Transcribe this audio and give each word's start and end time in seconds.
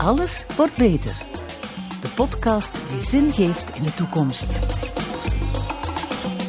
Alles 0.00 0.46
wordt 0.56 0.76
beter. 0.76 1.16
De 2.00 2.08
podcast 2.14 2.90
die 2.90 3.00
zin 3.00 3.32
geeft 3.32 3.76
in 3.76 3.82
de 3.82 3.94
toekomst. 3.94 4.58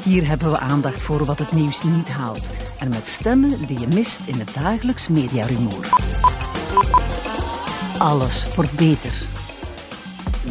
Hier 0.03 0.27
hebben 0.27 0.51
we 0.51 0.57
aandacht 0.57 1.01
voor 1.01 1.25
wat 1.25 1.39
het 1.39 1.51
nieuws 1.51 1.83
niet 1.83 2.07
haalt 2.07 2.51
en 2.79 2.89
met 2.89 3.07
stemmen 3.07 3.67
die 3.67 3.79
je 3.79 3.87
mist 3.87 4.19
in 4.25 4.39
het 4.39 4.53
dagelijks 4.53 5.07
mediarumoer. 5.07 5.89
Alles 7.97 8.55
wordt 8.55 8.75
beter. 8.75 9.27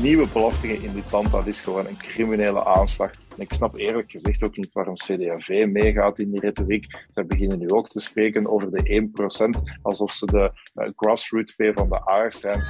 Nieuwe 0.00 0.29
belastingen 0.32 0.82
in 0.82 0.93
dit 0.93 1.12
land, 1.12 1.30
dat 1.30 1.46
is 1.46 1.61
gewoon 1.61 1.86
een 1.86 1.96
criminele 1.96 2.64
aanslag. 2.64 3.11
Ik 3.40 3.53
snap 3.53 3.76
eerlijk 3.76 4.11
gezegd 4.11 4.43
ook 4.43 4.57
niet 4.57 4.72
waarom 4.72 4.94
CD&V 4.94 5.67
meegaat 5.67 6.18
in 6.18 6.30
die 6.30 6.40
retoriek. 6.40 7.07
Ze 7.11 7.25
beginnen 7.25 7.58
nu 7.58 7.71
ook 7.71 7.89
te 7.89 8.00
spreken 8.00 8.50
over 8.50 8.71
de 8.71 9.11
1%, 9.58 9.79
alsof 9.82 10.13
ze 10.13 10.26
de 10.26 10.53
uh, 10.75 10.89
grassroots 10.96 11.54
P 11.54 11.71
van 11.75 11.89
de 11.89 12.11
A 12.11 12.30
zijn. 12.30 12.61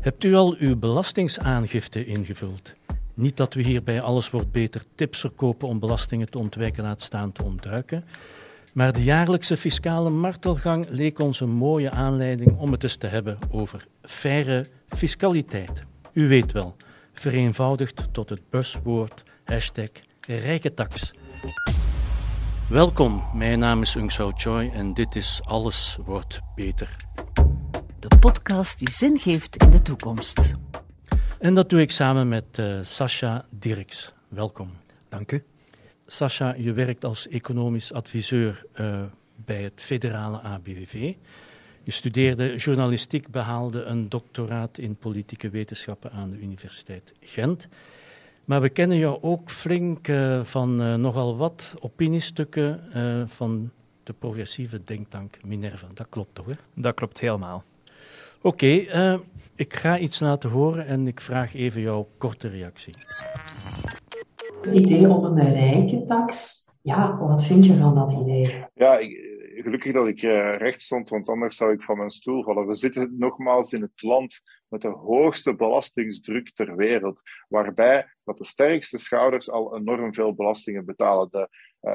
Hebt 0.00 0.24
u 0.24 0.34
al 0.34 0.54
uw 0.58 0.76
belastingsaangifte 0.76 2.04
ingevuld? 2.04 2.74
Niet 3.14 3.36
dat 3.36 3.54
we 3.54 3.62
hier 3.62 3.82
bij 3.82 4.00
Alles 4.00 4.30
wordt 4.30 4.52
beter 4.52 4.82
tips 4.94 5.20
verkopen 5.20 5.68
om 5.68 5.78
belastingen 5.78 6.30
te 6.30 6.38
ontwijken, 6.38 6.82
laat 6.82 7.00
staan 7.00 7.32
te 7.32 7.44
ontduiken. 7.44 8.04
Maar 8.72 8.92
de 8.92 9.04
jaarlijkse 9.04 9.56
fiscale 9.56 10.10
martelgang 10.10 10.86
leek 10.88 11.18
ons 11.18 11.40
een 11.40 11.50
mooie 11.50 11.90
aanleiding 11.90 12.58
om 12.58 12.72
het 12.72 12.82
eens 12.82 12.96
te 12.96 13.06
hebben 13.06 13.38
over 13.50 13.86
faire 14.02 14.66
fiscaliteit. 14.88 15.84
U 16.12 16.28
weet 16.28 16.52
wel, 16.52 16.76
vereenvoudigd 17.20 18.12
tot 18.12 18.28
het 18.28 18.50
buswoord 18.50 19.22
hashtag 19.44 19.88
rijke 20.20 20.74
tax. 20.74 21.12
Welkom, 22.68 23.24
mijn 23.34 23.58
naam 23.58 23.82
is 23.82 23.94
Ung 23.94 24.12
Sao 24.12 24.32
Choi 24.34 24.68
en 24.68 24.94
dit 24.94 25.16
is 25.16 25.40
Alles 25.44 25.98
wordt 26.04 26.40
beter. 26.54 26.96
De 27.98 28.18
podcast 28.20 28.78
die 28.78 28.90
zin 28.90 29.18
geeft 29.18 29.56
in 29.56 29.70
de 29.70 29.82
toekomst. 29.82 30.54
En 31.38 31.54
dat 31.54 31.70
doe 31.70 31.80
ik 31.80 31.90
samen 31.90 32.28
met 32.28 32.58
uh, 32.58 32.78
Sascha 32.82 33.44
Dirks. 33.50 34.14
Welkom. 34.28 34.70
Dank 35.08 35.32
u. 35.32 35.44
Sascha, 36.06 36.54
je 36.54 36.72
werkt 36.72 37.04
als 37.04 37.28
economisch 37.28 37.92
adviseur 37.92 38.64
uh, 38.74 39.02
bij 39.36 39.62
het 39.62 39.80
federale 39.82 40.40
ABVV. 40.40 41.14
Je 41.86 41.92
studeerde 41.92 42.56
journalistiek, 42.56 43.30
behaalde 43.30 43.82
een 43.82 44.08
doctoraat 44.08 44.78
in 44.78 44.96
politieke 44.96 45.48
wetenschappen 45.48 46.12
aan 46.12 46.30
de 46.30 46.38
Universiteit 46.38 47.12
Gent. 47.20 47.68
Maar 48.44 48.60
we 48.60 48.68
kennen 48.68 48.96
jou 48.96 49.18
ook 49.20 49.50
flink 49.50 50.08
uh, 50.08 50.44
van 50.44 50.80
uh, 50.80 50.94
nogal 50.94 51.36
wat 51.36 51.74
opiniestukken 51.80 52.80
uh, 52.96 53.22
van 53.26 53.70
de 54.02 54.12
progressieve 54.12 54.84
denktank 54.84 55.38
Minerva. 55.44 55.86
Dat 55.94 56.06
klopt 56.08 56.34
toch? 56.34 56.46
Hè? 56.46 56.52
Dat 56.74 56.94
klopt 56.94 57.20
helemaal. 57.20 57.64
Oké, 58.42 58.64
okay, 58.86 59.20
ik 59.54 59.74
ga 59.74 59.98
iets 59.98 60.20
laten 60.20 60.50
horen 60.50 60.86
en 60.86 61.06
ik 61.06 61.20
vraag 61.20 61.54
even 61.54 61.80
jouw 61.80 62.08
korte 62.18 62.48
reactie. 62.48 62.94
Het 64.62 64.74
idee 64.74 65.08
om 65.08 65.24
een 65.24 65.52
rijke 65.52 66.04
tax, 66.04 66.60
ja, 66.82 67.18
wat 67.18 67.44
vind 67.44 67.66
je 67.66 67.76
van 67.76 67.94
dat 67.94 68.12
idee? 68.12 68.64
Ja, 68.74 68.98
ik, 68.98 69.35
gelukkig 69.66 69.92
dat 69.92 70.06
ik 70.06 70.22
uh, 70.22 70.56
recht 70.56 70.82
stond, 70.82 71.08
want 71.08 71.28
anders 71.28 71.56
zou 71.56 71.72
ik 71.72 71.82
van 71.82 71.96
mijn 71.96 72.10
stoel 72.10 72.42
vallen. 72.42 72.66
We 72.66 72.74
zitten 72.74 73.14
nogmaals 73.18 73.72
in 73.72 73.82
het 73.82 74.02
land 74.02 74.40
met 74.68 74.80
de 74.80 74.88
hoogste 74.88 75.54
belastingsdruk 75.54 76.54
ter 76.54 76.76
wereld, 76.76 77.22
waarbij 77.48 78.06
dat 78.24 78.38
de 78.38 78.44
sterkste 78.44 78.98
schouders 78.98 79.50
al 79.50 79.76
enorm 79.76 80.14
veel 80.14 80.34
belastingen 80.34 80.84
betalen. 80.84 81.48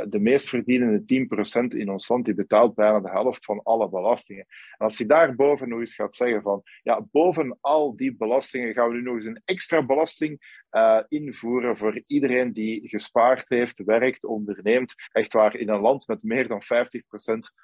De 0.07 0.19
meest 0.19 0.49
verdienende 0.49 1.27
10% 1.63 1.77
in 1.77 1.89
ons 1.89 2.07
land 2.07 2.25
die 2.25 2.33
betaalt 2.33 2.75
bijna 2.75 2.99
de 2.99 3.09
helft 3.09 3.45
van 3.45 3.63
alle 3.63 3.89
belastingen. 3.89 4.45
En 4.77 4.85
als 4.85 4.97
je 4.97 5.05
daarboven 5.05 5.69
nog 5.69 5.79
eens 5.79 5.95
gaat 5.95 6.15
zeggen 6.15 6.41
van, 6.41 6.61
ja, 6.83 7.05
boven 7.11 7.57
al 7.61 7.95
die 7.95 8.15
belastingen 8.15 8.73
gaan 8.73 8.89
we 8.89 8.95
nu 8.95 9.01
nog 9.01 9.15
eens 9.15 9.25
een 9.25 9.41
extra 9.45 9.85
belasting 9.85 10.65
uh, 10.71 10.99
invoeren 11.07 11.77
voor 11.77 12.03
iedereen 12.07 12.53
die 12.53 12.87
gespaard 12.87 13.45
heeft, 13.47 13.83
werkt, 13.83 14.25
onderneemt. 14.25 14.95
Echt 15.11 15.33
waar, 15.33 15.55
in 15.55 15.69
een 15.69 15.81
land 15.81 16.07
met 16.07 16.23
meer 16.23 16.47
dan 16.47 16.63
50%, 16.63 16.67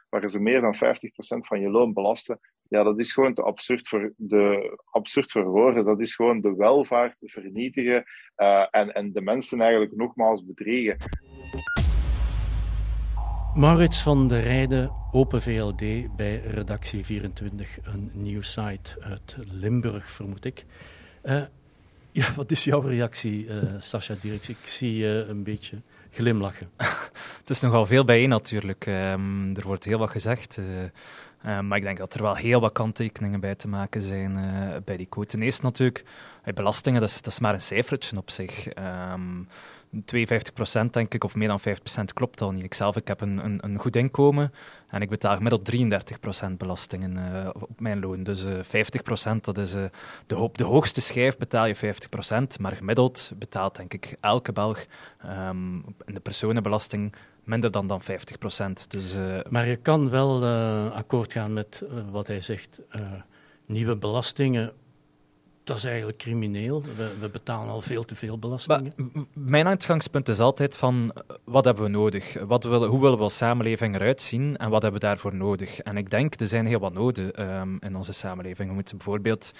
waar 0.09 0.29
ze 0.29 0.39
meer 0.39 0.61
dan 0.61 0.75
50% 0.75 0.79
van 1.47 1.59
je 1.59 1.69
loon 1.69 1.93
belasten, 1.93 2.39
ja, 2.69 2.83
dat 2.83 2.99
is 2.99 3.13
gewoon 3.13 3.33
te 3.33 3.43
absurd 3.43 3.87
voor, 3.87 4.13
de, 4.15 4.77
absurd 4.91 5.31
voor 5.31 5.45
woorden. 5.45 5.85
Dat 5.85 5.99
is 5.99 6.15
gewoon 6.15 6.41
de 6.41 6.55
welvaart 6.55 7.15
vernietigen 7.19 8.03
uh, 8.37 8.65
en, 8.71 8.93
en 8.93 9.11
de 9.11 9.21
mensen 9.21 9.61
eigenlijk 9.61 9.95
nogmaals 9.95 10.45
bedriegen. 10.45 10.97
Maurits 13.57 14.01
van 14.01 14.27
der 14.27 14.41
Rijden, 14.41 14.91
Open 15.11 15.41
VLD 15.41 16.15
bij 16.15 16.41
Redactie 16.45 17.05
24, 17.05 17.77
een 17.83 18.11
nieuw 18.13 18.41
site 18.41 19.01
uit 19.01 19.35
Limburg, 19.51 20.11
vermoed 20.11 20.45
ik. 20.45 20.65
Uh, 21.23 21.41
ja, 22.11 22.33
wat 22.35 22.51
is 22.51 22.63
jouw 22.63 22.79
reactie, 22.79 23.45
uh, 23.45 23.55
Sascha 23.79 24.15
Dirks? 24.21 24.49
Ik 24.49 24.57
zie 24.63 24.95
je 24.95 25.25
een 25.29 25.43
beetje 25.43 25.81
glimlachen. 26.11 26.69
Het 27.39 27.49
is 27.49 27.59
nogal 27.59 27.85
veel 27.85 28.05
bijeen 28.05 28.29
natuurlijk. 28.29 28.85
Um, 28.85 29.55
er 29.55 29.65
wordt 29.65 29.83
heel 29.83 29.99
wat 29.99 30.09
gezegd. 30.09 30.57
Uh, 30.57 31.59
maar 31.59 31.77
ik 31.77 31.83
denk 31.83 31.97
dat 31.97 32.13
er 32.13 32.21
wel 32.21 32.35
heel 32.35 32.59
wat 32.59 32.71
kanttekeningen 32.71 33.39
bij 33.39 33.55
te 33.55 33.67
maken 33.67 34.01
zijn 34.01 34.33
bij 34.85 34.97
die 34.97 35.05
quote. 35.09 35.29
Ten 35.29 35.41
eerste 35.41 35.63
natuurlijk, 35.63 36.03
belastingen, 36.53 37.01
dat 37.01 37.09
is, 37.09 37.21
dat 37.21 37.33
is 37.33 37.39
maar 37.39 37.53
een 37.53 37.61
cijfertje 37.61 38.17
op 38.17 38.29
zich. 38.29 38.67
Um, 39.13 39.47
52% 40.05 40.89
denk 40.91 41.13
ik, 41.13 41.23
of 41.23 41.35
meer 41.35 41.47
dan 41.47 41.59
5% 41.59 41.63
klopt 42.13 42.41
al 42.41 42.51
niet. 42.51 42.63
Ik 42.63 42.73
zelf 42.73 42.95
ik 42.95 43.07
heb 43.07 43.21
een, 43.21 43.45
een, 43.45 43.59
een 43.63 43.77
goed 43.77 43.95
inkomen 43.95 44.53
en 44.87 45.01
ik 45.01 45.09
betaal 45.09 45.35
gemiddeld 45.35 45.71
33% 46.47 46.51
belastingen 46.57 47.17
uh, 47.17 47.49
op 47.53 47.79
mijn 47.79 47.99
loon. 47.99 48.23
Dus 48.23 48.45
uh, 48.45 48.53
50% 48.53 49.39
dat 49.41 49.57
is 49.57 49.75
uh, 49.75 49.85
de, 50.27 50.49
de 50.51 50.63
hoogste 50.63 51.01
schijf 51.01 51.37
betaal 51.37 51.65
je 51.65 51.75
50%, 51.75 51.79
maar 52.59 52.71
gemiddeld 52.71 53.31
betaalt 53.35 53.75
denk 53.75 53.93
ik 53.93 54.15
elke 54.21 54.51
Belg 54.51 54.85
um, 55.25 55.83
in 56.05 56.13
de 56.13 56.19
personenbelasting 56.19 57.13
minder 57.43 57.71
dan, 57.71 57.87
dan 57.87 58.01
50%. 58.01 58.05
Dus, 58.87 59.15
maar 59.49 59.67
je 59.67 59.75
kan 59.75 60.09
wel 60.09 60.45
akkoord 60.91 61.33
gaan 61.33 61.53
met 61.53 61.83
wat 62.11 62.27
hij 62.27 62.41
zegt. 62.41 62.81
nieuwe 63.65 63.95
belastingen, 63.95 64.73
dat 65.67 65.77
is 65.77 65.83
eigenlijk 65.83 66.17
crimineel. 66.17 66.81
We, 66.81 67.11
we, 67.19 67.29
betalen 67.29 67.69
al 67.69 67.81
veel 67.81 68.03
te 68.03 68.15
veel 68.15 68.37
belastingen. 68.37 68.93
Maar, 68.95 69.23
mijn 69.33 69.67
uitgangspunt 69.67 70.29
is 70.29 70.39
altijd 70.39 70.77
van, 70.77 71.13
wat 71.43 71.65
hebben 71.65 71.83
we 71.83 71.89
nodig? 71.89 72.37
Wat 72.47 72.63
willen, 72.63 72.89
hoe 72.89 73.01
willen 73.01 73.17
we 73.17 73.23
als 73.23 73.37
samenleving 73.37 73.95
eruit 73.95 74.21
zien 74.21 74.57
en 74.57 74.69
wat 74.69 74.81
hebben 74.81 75.01
we 75.01 75.07
daarvoor 75.07 75.35
nodig? 75.35 75.79
En 75.79 75.97
ik 75.97 76.09
denk, 76.09 76.39
er 76.39 76.47
zijn 76.47 76.65
heel 76.65 76.79
wat 76.79 76.93
noden 76.93 77.51
um, 77.59 77.77
in 77.79 77.95
onze 77.95 78.13
samenleving. 78.13 78.69
We 78.69 78.75
moeten 78.75 78.97
bijvoorbeeld 78.97 79.53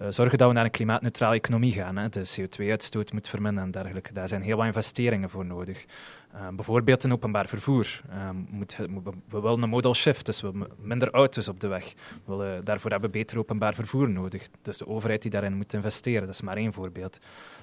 uh, 0.00 0.06
zorgen 0.08 0.38
dat 0.38 0.48
we 0.48 0.54
naar 0.54 0.64
een 0.64 0.70
klimaatneutrale 0.70 1.34
economie 1.34 1.72
gaan. 1.72 1.96
Hè. 1.96 2.08
De 2.08 2.36
CO2-uitstoot 2.38 3.12
moet 3.12 3.28
verminderen 3.28 3.64
en 3.64 3.82
dergelijke. 3.82 4.12
Daar 4.12 4.28
zijn 4.28 4.42
heel 4.42 4.56
wat 4.56 4.66
investeringen 4.66 5.30
voor 5.30 5.44
nodig. 5.44 5.84
Uh, 6.34 6.48
bijvoorbeeld 6.48 7.04
in 7.04 7.12
openbaar 7.12 7.48
vervoer. 7.48 8.02
Uh, 8.10 8.28
moet, 8.48 8.76
we 9.28 9.40
willen 9.40 9.62
een 9.62 9.68
modal 9.68 9.94
shift, 9.94 10.26
dus 10.26 10.40
we 10.40 10.66
minder 10.78 11.10
auto's 11.10 11.48
op 11.48 11.60
de 11.60 11.66
weg. 11.66 11.94
We 12.24 12.60
daarvoor 12.64 12.90
hebben 12.90 13.10
we 13.10 13.18
beter 13.18 13.38
openbaar 13.38 13.74
vervoer 13.74 14.08
nodig. 14.08 14.48
Dus 14.62 14.76
de 14.76 14.86
overheid 14.86 15.22
die 15.22 15.30
daarin 15.30 15.56
moet 15.56 15.72
investeren, 15.72 16.20
dat 16.20 16.34
is 16.34 16.42
maar 16.42 16.56
één 16.56 16.72
voorbeeld. 16.72 17.18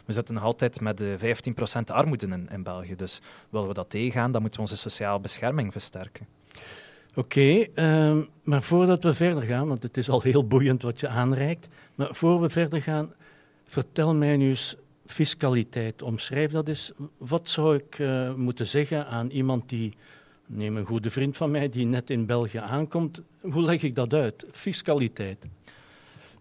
We 0.06 0.14
zitten 0.14 0.34
nog 0.34 0.44
altijd 0.44 0.82
met 0.82 0.98
de 0.98 1.18
15% 1.20 1.82
armoede 1.86 2.28
in, 2.50 2.64
België, 2.64 2.96
dus 2.96 3.22
willen 3.50 3.68
we 3.68 3.74
dat 3.74 3.90
tegengaan, 3.90 4.32
dan 4.32 4.42
moeten 4.42 4.60
we 4.60 4.70
onze 4.70 4.82
sociale 4.82 5.20
bescherming 5.20 5.72
versterken. 5.72 6.28
Oké, 7.16 7.68
uh, 7.76 8.18
maar 8.44 8.62
voordat 8.62 9.04
we 9.04 9.14
verder 9.14 9.44
gaan, 9.44 9.68
want 9.68 9.84
het 9.84 9.98
is 9.98 10.10
al 10.10 10.22
heel 10.22 10.48
boeiend 10.48 10.82
wat 10.82 11.00
je 11.00 11.08
aanreikt, 11.08 11.68
maar 11.96 12.16
voor 12.16 12.42
we 12.42 12.50
verder 12.50 12.82
gaan, 12.82 13.14
vertel 13.66 14.16
mij 14.16 14.38
nu 14.38 14.50
eens 14.50 14.76
fiscaliteit. 15.12 16.02
Omschrijf 16.02 16.52
dat 16.52 16.68
eens. 16.68 16.92
Wat 17.18 17.50
zou 17.50 17.76
ik 17.76 18.00
uh, 18.00 18.34
moeten 18.34 18.68
zeggen 18.68 19.08
aan 19.08 19.30
iemand 19.30 19.70
die, 19.70 19.94
neem 20.46 20.78
een 20.78 20.86
goede 20.86 21.10
vriend 21.10 21.38
van 21.38 21.52
mij, 21.52 21.70
die 21.70 21.86
net 21.86 22.10
in 22.10 22.26
België 22.26 22.58
aankomt. 22.58 23.22
Hoe 23.42 23.62
leg 23.62 23.84
ik 23.84 23.96
dat 23.96 24.14
uit? 24.14 24.46
Fiscaliteit. 24.52 25.46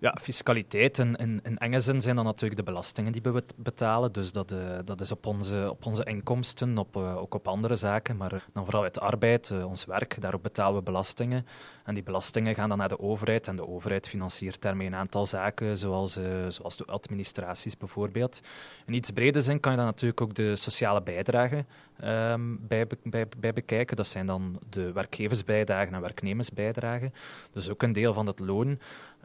Ja, 0.01 0.17
fiscaliteit 0.21 0.99
in, 0.99 1.17
in, 1.17 1.59
enge 1.59 1.81
zin 1.81 2.01
zijn 2.01 2.17
dan 2.17 2.25
natuurlijk 2.25 2.61
de 2.61 2.63
belastingen 2.63 3.13
die 3.13 3.23
we 3.23 3.45
betalen. 3.57 4.13
Dus 4.13 4.33
dat, 4.33 4.53
uh, 4.53 4.59
dat 4.85 5.01
is 5.01 5.13
op 5.13 5.27
onze, 5.27 5.67
op 5.71 5.87
onze 5.87 6.05
inkomsten, 6.05 6.79
op, 6.79 6.97
uh, 6.97 7.17
ook 7.17 7.35
op 7.35 7.49
andere 7.49 7.77
zaken. 7.77 8.17
Maar 8.17 8.45
dan 8.53 8.65
vooral 8.65 8.83
uit 8.83 9.01
arbeid, 9.01 9.51
uh, 9.51 9.67
ons 9.67 9.85
werk, 9.85 10.21
daarop 10.21 10.43
betalen 10.43 10.77
we 10.77 10.83
belastingen. 10.83 11.47
En 11.85 11.95
die 11.95 12.03
belastingen 12.03 12.55
gaan 12.55 12.69
dan 12.69 12.79
naar 12.79 12.89
de 12.89 13.01
overheid. 13.01 13.49
En 13.49 13.57
de 13.57 13.69
overheid 13.69 14.09
financiert 14.09 14.63
daarmee 14.63 14.87
een 14.87 14.95
aantal 14.95 15.27
zaken, 15.27 15.79
zoals, 15.79 16.19
zoals 16.49 16.77
de 16.77 16.85
administraties 16.85 17.77
bijvoorbeeld. 17.77 18.41
In 18.87 18.95
iets 18.95 19.11
breder 19.11 19.43
zin 19.43 19.61
kan 19.61 19.73
je 19.73 19.79
dan 19.79 19.87
natuurlijk 19.87 20.21
ook 20.21 20.35
de 20.35 20.57
sociale 20.57 21.03
bijdrage 21.03 21.65
um, 22.05 22.59
bij, 22.69 22.87
bij, 23.03 23.27
bij 23.39 23.53
bekijken. 23.53 23.97
Dat 23.97 24.07
zijn 24.07 24.27
dan 24.27 24.59
de 24.71 24.93
werkgeversbijdragen 24.93 25.95
en 25.95 26.01
werknemersbijdragen. 26.01 27.13
Is 27.55 27.71
ook 27.71 27.83
een 27.83 27.93
deel 27.93 28.13
van 28.13 28.27
het 28.27 28.39
loon. 28.39 28.79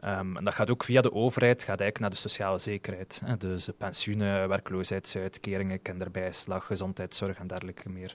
Um, 0.06 0.36
en 0.36 0.44
dat 0.44 0.54
gaat 0.54 0.70
ook 0.70 0.84
via 0.84 1.00
de 1.00 1.12
overheid, 1.12 1.58
gaat 1.58 1.80
eigenlijk 1.80 1.98
naar 1.98 2.10
de 2.10 2.16
sociale 2.16 2.58
zekerheid. 2.58 3.20
Hè. 3.24 3.36
Dus 3.36 3.68
pensioenen, 3.78 4.48
werkloosheidsuitkeringen, 4.48 5.82
kinderbijslag, 5.82 6.66
gezondheidszorg 6.66 7.38
en 7.38 7.46
dergelijke 7.46 7.88
meer. 7.88 8.14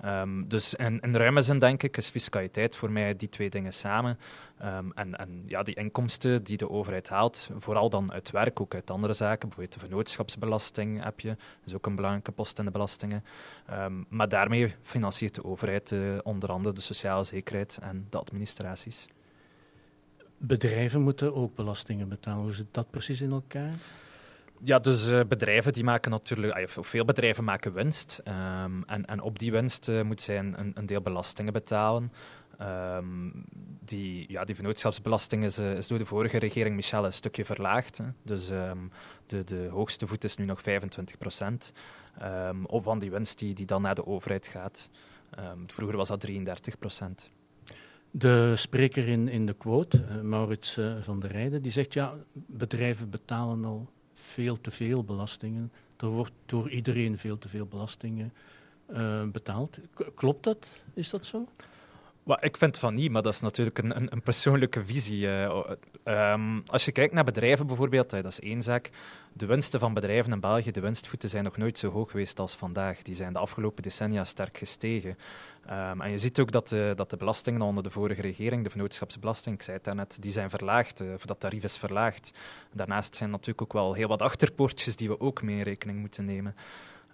Ehm, 0.00 0.48
dus 0.48 0.74
in, 0.74 1.00
in 1.00 1.16
ruime 1.16 1.42
zin 1.42 1.58
denk 1.58 1.82
ik 1.82 1.96
is 1.96 2.08
fiscaliteit 2.08 2.76
voor 2.76 2.90
mij 2.90 3.16
die 3.16 3.28
twee 3.28 3.50
dingen 3.50 3.72
samen. 3.72 4.18
Ehm, 4.58 4.90
en, 4.94 5.16
en 5.16 5.42
ja, 5.46 5.62
die 5.62 5.74
inkomsten 5.74 6.44
die 6.44 6.56
de 6.56 6.70
overheid 6.70 7.08
haalt, 7.08 7.50
vooral 7.56 7.90
dan 7.90 8.12
uit 8.12 8.30
werk, 8.30 8.60
ook 8.60 8.74
uit 8.74 8.90
andere 8.90 9.12
zaken, 9.12 9.48
bijvoorbeeld 9.48 9.72
de 9.72 9.86
vennootschapsbelasting 9.86 11.04
heb 11.04 11.20
je, 11.20 11.36
is 11.64 11.74
ook 11.74 11.86
een 11.86 11.94
belangrijke 11.94 12.32
post 12.32 12.58
in 12.58 12.64
de 12.64 12.70
belastingen. 12.70 13.24
Ehm, 13.66 14.02
maar 14.08 14.28
daarmee 14.28 14.74
financiert 14.82 15.34
de 15.34 15.44
overheid 15.44 15.90
uh, 15.90 16.18
onder 16.22 16.50
andere 16.50 16.74
de 16.74 16.80
sociale 16.80 17.24
zekerheid 17.24 17.78
en 17.82 18.06
de 18.10 18.18
administraties. 18.18 19.08
Bedrijven 20.38 21.00
moeten 21.00 21.34
ook 21.34 21.54
belastingen 21.54 22.08
betalen. 22.08 22.42
Hoe 22.42 22.54
zit 22.54 22.66
dat 22.70 22.90
precies 22.90 23.20
in 23.20 23.30
elkaar? 23.30 23.74
Ja, 24.62 24.78
dus 24.78 25.08
uh, 25.08 25.20
bedrijven 25.28 25.72
die 25.72 25.84
maken 25.84 26.10
natuurlijk, 26.10 26.70
of 26.76 26.86
veel 26.86 27.04
bedrijven 27.04 27.44
maken 27.44 27.72
winst. 27.72 28.22
Um, 28.24 28.84
en, 28.84 29.04
en 29.04 29.20
op 29.20 29.38
die 29.38 29.52
winst 29.52 29.88
uh, 29.88 30.02
moet 30.02 30.22
zij 30.22 30.38
een, 30.38 30.72
een, 30.74 30.86
deel 30.86 31.00
belastingen 31.00 31.52
betalen. 31.52 32.12
Um, 32.62 33.44
die, 33.84 34.32
ja, 34.32 34.44
die 34.44 34.54
vennootschapsbelasting 34.54 35.44
is, 35.44 35.58
uh, 35.58 35.76
is, 35.76 35.86
door 35.86 35.98
de 35.98 36.04
vorige 36.04 36.38
regering 36.38 36.74
Michel 36.76 37.04
een 37.04 37.12
stukje 37.12 37.44
verlaagd. 37.44 37.98
Hè. 37.98 38.04
Dus 38.22 38.50
um, 38.50 38.90
de, 39.26 39.44
de 39.44 39.68
hoogste 39.70 40.06
voet 40.06 40.24
is 40.24 40.36
nu 40.36 40.44
nog 40.44 40.60
25 40.62 41.18
procent. 41.18 41.72
van 42.70 42.98
die 42.98 43.10
winst 43.10 43.38
die, 43.38 43.54
die 43.54 43.66
dan 43.66 43.82
naar 43.82 43.94
de 43.94 44.06
overheid 44.06 44.46
gaat. 44.46 44.90
vroeger 45.66 45.96
was 45.96 46.08
dat 46.08 46.20
33 46.20 46.78
procent. 46.78 47.28
De 48.10 48.56
spreker 48.56 49.08
in, 49.08 49.28
in 49.28 49.46
de 49.46 49.54
quote, 49.54 50.04
Maurits 50.22 50.78
van 51.00 51.20
der 51.20 51.30
Rijden, 51.30 51.62
die 51.62 51.72
zegt 51.72 51.92
ja, 51.92 52.14
bedrijven 52.32 53.10
betalen 53.10 53.64
al 53.64 53.88
veel 54.14 54.60
te 54.60 54.70
veel 54.70 55.04
belastingen. 55.04 55.72
Er 55.96 56.08
wordt 56.08 56.32
door 56.46 56.70
iedereen 56.70 57.18
veel 57.18 57.38
te 57.38 57.48
veel 57.48 57.66
belastingen 57.66 58.32
uh, 58.90 59.28
betaald. 59.28 59.78
klopt 60.14 60.44
dat? 60.44 60.66
Is 60.94 61.10
dat 61.10 61.26
zo? 61.26 61.48
Well, 62.28 62.38
ik 62.40 62.56
vind 62.56 62.78
van 62.78 62.94
niet, 62.94 63.10
maar 63.10 63.22
dat 63.22 63.32
is 63.32 63.40
natuurlijk 63.40 63.78
een, 63.78 63.96
een, 63.96 64.12
een 64.12 64.22
persoonlijke 64.22 64.84
visie. 64.84 65.20
Uh, 65.20 65.60
um, 66.04 66.62
als 66.66 66.84
je 66.84 66.92
kijkt 66.92 67.14
naar 67.14 67.24
bedrijven 67.24 67.66
bijvoorbeeld, 67.66 68.10
dat 68.10 68.24
is 68.24 68.40
één 68.40 68.62
zaak. 68.62 68.90
De 69.32 69.46
winsten 69.46 69.80
van 69.80 69.94
bedrijven 69.94 70.32
in 70.32 70.40
België, 70.40 70.70
de 70.70 70.80
winstvoeten 70.80 71.28
zijn 71.28 71.44
nog 71.44 71.56
nooit 71.56 71.78
zo 71.78 71.90
hoog 71.90 72.10
geweest 72.10 72.38
als 72.38 72.54
vandaag. 72.54 73.02
Die 73.02 73.14
zijn 73.14 73.32
de 73.32 73.38
afgelopen 73.38 73.82
decennia 73.82 74.24
sterk 74.24 74.58
gestegen. 74.58 75.18
Um, 75.70 76.00
en 76.00 76.10
je 76.10 76.18
ziet 76.18 76.40
ook 76.40 76.52
dat 76.52 76.68
de, 76.68 76.92
dat 76.96 77.10
de 77.10 77.16
belastingen 77.16 77.60
onder 77.60 77.82
de 77.82 77.90
vorige 77.90 78.20
regering, 78.20 78.64
de 78.64 78.70
vennootschapsbelasting, 78.70 79.54
ik 79.54 79.62
zei 79.62 79.76
het 79.76 79.84
daarnet, 79.84 80.16
die 80.20 80.32
zijn 80.32 80.50
verlaagd, 80.50 81.00
uh, 81.00 81.12
of 81.12 81.26
dat 81.26 81.40
tarief 81.40 81.62
is 81.62 81.76
verlaagd. 81.76 82.30
Daarnaast 82.72 83.16
zijn 83.16 83.30
natuurlijk 83.30 83.62
ook 83.62 83.72
wel 83.72 83.92
heel 83.92 84.08
wat 84.08 84.22
achterpoortjes 84.22 84.96
die 84.96 85.08
we 85.08 85.20
ook 85.20 85.42
mee 85.42 85.56
in 85.56 85.62
rekening 85.62 85.98
moeten 86.00 86.24
nemen. 86.24 86.54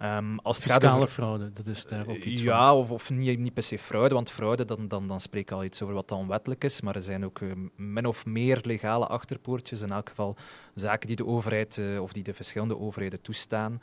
Um, 0.01 0.39
als 0.39 0.57
het 0.57 0.65
gaat 0.65 0.85
over... 0.85 1.07
fraude, 1.07 1.53
dat 1.53 1.67
is 1.67 1.85
daar 1.85 2.07
ook 2.07 2.15
iets 2.15 2.41
Ja, 2.41 2.75
of, 2.75 2.91
of 2.91 3.09
niet, 3.09 3.39
niet 3.39 3.53
per 3.53 3.63
se 3.63 3.79
fraude, 3.79 4.13
want 4.13 4.31
fraude, 4.31 4.65
dan, 4.65 4.87
dan, 4.87 5.07
dan 5.07 5.21
spreek 5.21 5.41
ik 5.41 5.51
al 5.51 5.63
iets 5.63 5.81
over 5.81 5.95
wat 5.95 6.07
dan 6.07 6.27
wettelijk 6.27 6.63
is, 6.63 6.81
maar 6.81 6.95
er 6.95 7.01
zijn 7.01 7.25
ook 7.25 7.39
uh, 7.39 7.53
min 7.75 8.05
of 8.05 8.25
meer 8.25 8.59
legale 8.63 9.07
achterpoortjes, 9.07 9.81
in 9.81 9.91
elk 9.91 10.09
geval 10.09 10.35
zaken 10.73 11.07
die 11.07 11.15
de 11.15 11.25
overheid 11.25 11.77
uh, 11.77 12.01
of 12.01 12.13
die 12.13 12.23
de 12.23 12.33
verschillende 12.33 12.77
overheden 12.77 13.21
toestaan. 13.21 13.81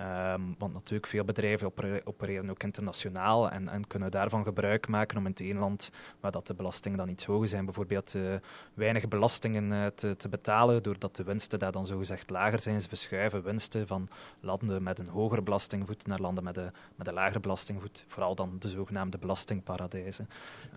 Um, 0.00 0.54
want 0.58 0.72
natuurlijk, 0.72 1.06
veel 1.06 1.24
bedrijven 1.24 1.72
opereren 2.04 2.50
ook 2.50 2.62
internationaal 2.62 3.50
en, 3.50 3.68
en, 3.68 3.86
kunnen 3.86 4.10
daarvan 4.10 4.44
gebruik 4.44 4.88
maken 4.88 5.18
om 5.18 5.24
in 5.24 5.30
het 5.30 5.40
een 5.40 5.58
land, 5.58 5.90
waar 6.20 6.30
dat 6.30 6.46
de 6.46 6.54
belastingen 6.54 6.98
dan 6.98 7.08
iets 7.08 7.24
hoger 7.24 7.48
zijn, 7.48 7.64
bijvoorbeeld 7.64 8.14
uh, 8.14 8.34
weinig 8.74 9.08
belastingen 9.08 9.72
uh, 9.72 9.86
te, 9.86 10.16
te, 10.16 10.28
betalen, 10.28 10.82
doordat 10.82 11.16
de 11.16 11.22
winsten 11.22 11.58
daar 11.58 11.72
dan 11.72 11.86
zogezegd 11.86 12.30
lager 12.30 12.60
zijn. 12.60 12.80
Ze 12.80 12.88
verschuiven 12.88 13.42
winsten 13.42 13.86
van 13.86 14.08
landen 14.40 14.82
met 14.82 14.98
een 14.98 15.08
hogere 15.08 15.42
belastingvoet 15.42 16.06
naar 16.06 16.20
landen 16.20 16.44
met, 16.44 16.54
de, 16.54 16.70
met 16.96 17.06
een 17.06 17.14
lagere 17.14 17.40
belastingvoet, 17.40 18.04
vooral 18.06 18.34
dan 18.34 18.56
de 18.58 18.68
zogenaamde 18.68 19.18
belastingparadijzen. 19.18 20.28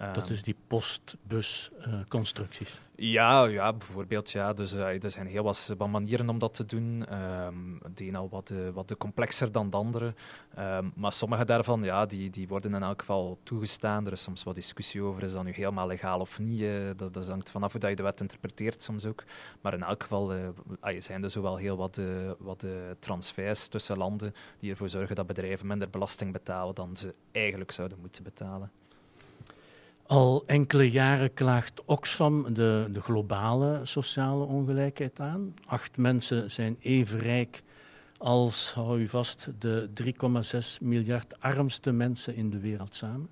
Um, 0.01 0.13
dat 0.13 0.29
is 0.29 0.43
die 0.43 0.55
postbusconstructies. 0.67 2.81
Ja, 2.95 3.45
ja, 3.45 3.73
bijvoorbeeld. 3.73 4.31
Ja. 4.31 4.53
Dus 4.53 4.73
uh, 4.73 5.03
er 5.03 5.11
zijn 5.11 5.27
heel 5.27 5.43
wat, 5.43 5.75
manieren 5.89 6.29
om 6.29 6.39
dat 6.39 6.53
te 6.53 6.65
doen. 6.65 7.05
Um, 7.43 7.79
de 7.95 8.07
een 8.07 8.15
al 8.15 8.29
wat, 8.29 8.49
uh, 8.49 8.69
wat 8.69 8.87
complexer 9.07 9.51
dan 9.51 9.69
de 9.69 9.77
andere. 9.77 10.13
Um, 10.59 10.91
maar 10.95 11.13
sommige 11.13 11.45
daarvan 11.45 11.83
ja, 11.83 12.05
die, 12.05 12.29
die 12.29 12.47
worden 12.47 12.73
in 12.73 12.83
elk 12.83 12.99
geval 12.99 13.37
toegestaan. 13.43 14.05
Er 14.05 14.11
is 14.11 14.21
soms 14.21 14.43
wat 14.43 14.55
discussie 14.55 15.01
over, 15.01 15.23
is 15.23 15.31
dat 15.31 15.43
nu 15.43 15.51
helemaal 15.51 15.87
legaal 15.87 16.19
of 16.19 16.39
niet? 16.39 16.59
Uh, 16.59 16.89
dat, 16.95 17.13
dat 17.13 17.27
hangt 17.27 17.51
vanaf 17.51 17.71
hoe 17.71 17.81
dat 17.81 17.89
je 17.89 17.95
de 17.95 18.03
wet 18.03 18.21
interpreteert 18.21 18.83
soms 18.83 19.05
ook. 19.05 19.23
Maar 19.61 19.73
in 19.73 19.83
elk 19.83 20.01
geval 20.01 20.31
zijn 20.99 21.23
er 21.23 21.29
zowel 21.29 21.55
heel 21.55 21.77
wat, 21.77 22.01
wat 22.37 22.65
transfers 22.99 23.67
tussen 23.67 23.97
landen 23.97 24.33
die 24.59 24.71
ervoor 24.71 24.89
zorgen 24.89 25.15
dat 25.15 25.27
bedrijven 25.27 25.67
minder 25.67 25.89
belasting 25.89 26.31
betalen 26.31 26.75
dan 26.75 26.97
ze 26.97 27.13
eigenlijk 27.31 27.71
zouden 27.71 27.97
moeten 28.01 28.23
betalen. 28.23 28.71
Al 30.07 30.43
enkele 30.45 30.91
jaren 30.91 31.33
klaagt 31.33 31.85
Oxfam 31.85 32.53
de, 32.53 32.87
de 32.91 33.01
globale 33.01 33.79
sociale 33.83 34.43
ongelijkheid 34.43 35.19
aan. 35.19 35.53
Acht 35.65 35.97
mensen 35.97 36.51
zijn 36.51 36.77
even 36.79 37.19
rijk 37.19 37.63
als, 38.17 38.73
hou 38.73 38.99
u 38.99 39.07
vast, 39.07 39.49
de 39.59 39.89
3,6 40.03 40.81
miljard 40.81 41.39
armste 41.39 41.91
mensen 41.91 42.35
in 42.35 42.49
de 42.49 42.59
wereld 42.59 42.95
samen. 42.95 43.29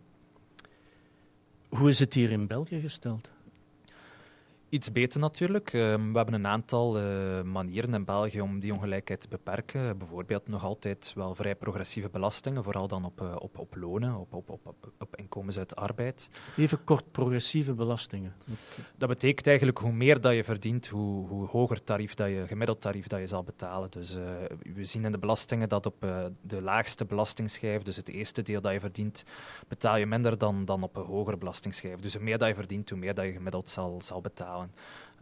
Hoe 1.69 1.89
is 1.89 1.99
het 1.99 2.13
hier 2.13 2.31
in 2.31 2.47
België 2.47 2.79
gesteld? 2.79 3.29
Iets 4.69 4.91
beter 4.91 5.19
natuurlijk. 5.19 5.73
Ehm, 5.73 6.11
we 6.11 6.17
hebben 6.17 6.33
een 6.33 6.47
aantal 6.47 6.99
uh, 6.99 7.41
manieren 7.41 7.93
in 7.93 8.05
België 8.05 8.41
om 8.41 8.59
die 8.59 8.73
ongelijkheid 8.73 9.21
te 9.21 9.27
beperken. 9.27 9.97
Bijvoorbeeld 9.97 10.47
nog 10.47 10.63
altijd 10.63 11.11
wel 11.15 11.35
vrij 11.35 11.55
progressieve 11.55 12.09
belastingen, 12.09 12.63
vooral 12.63 12.87
dan 12.87 13.05
op, 13.05 13.21
uh, 13.21 13.35
op, 13.39 13.57
op 13.57 13.75
lonen, 13.75 14.15
op, 14.15 14.33
op, 14.33 14.49
op, 14.49 14.91
op 14.99 15.15
inkomens 15.15 15.57
uit 15.57 15.75
arbeid. 15.75 16.29
Even 16.57 16.83
kort, 16.83 17.11
progressieve 17.11 17.73
belastingen. 17.73 18.33
Dat 18.97 19.09
betekent 19.09 19.47
eigenlijk 19.47 19.77
hoe 19.77 19.91
meer 19.91 20.21
dat 20.21 20.35
je 20.35 20.43
verdient, 20.43 20.87
hoe, 20.87 21.27
hoe 21.27 21.47
hoger 21.47 21.83
tarief 21.83 22.13
dat 22.13 22.29
je, 22.29 22.43
gemiddeld 22.47 22.81
tarief 22.81 23.07
dat 23.07 23.19
je 23.19 23.27
zal 23.27 23.43
betalen. 23.43 23.91
Dus 23.91 24.15
uh, 24.15 24.23
we 24.73 24.85
zien 24.85 25.05
in 25.05 25.11
de 25.11 25.17
belastingen 25.17 25.69
dat 25.69 25.85
op 25.85 26.05
de 26.41 26.61
laagste 26.61 27.05
belastingschijf, 27.05 27.81
dus 27.81 27.95
het 27.95 28.09
eerste 28.09 28.41
deel 28.41 28.61
dat 28.61 28.73
je 28.73 28.79
verdient, 28.79 29.23
betaal 29.67 29.97
je 29.97 30.05
minder 30.05 30.37
dan, 30.37 30.65
dan 30.65 30.83
op 30.83 30.95
een 30.95 31.05
hogere 31.05 31.37
belastingschijf. 31.37 31.99
Dus 31.99 32.13
hoe 32.13 32.23
meer 32.23 32.37
dat 32.37 32.47
je 32.47 32.55
verdient, 32.55 32.89
hoe 32.89 32.99
meer 32.99 33.13
dat 33.13 33.25
je 33.25 33.31
gemiddeld 33.31 33.69
zal, 33.69 34.01
zal 34.03 34.21
betalen. 34.21 34.54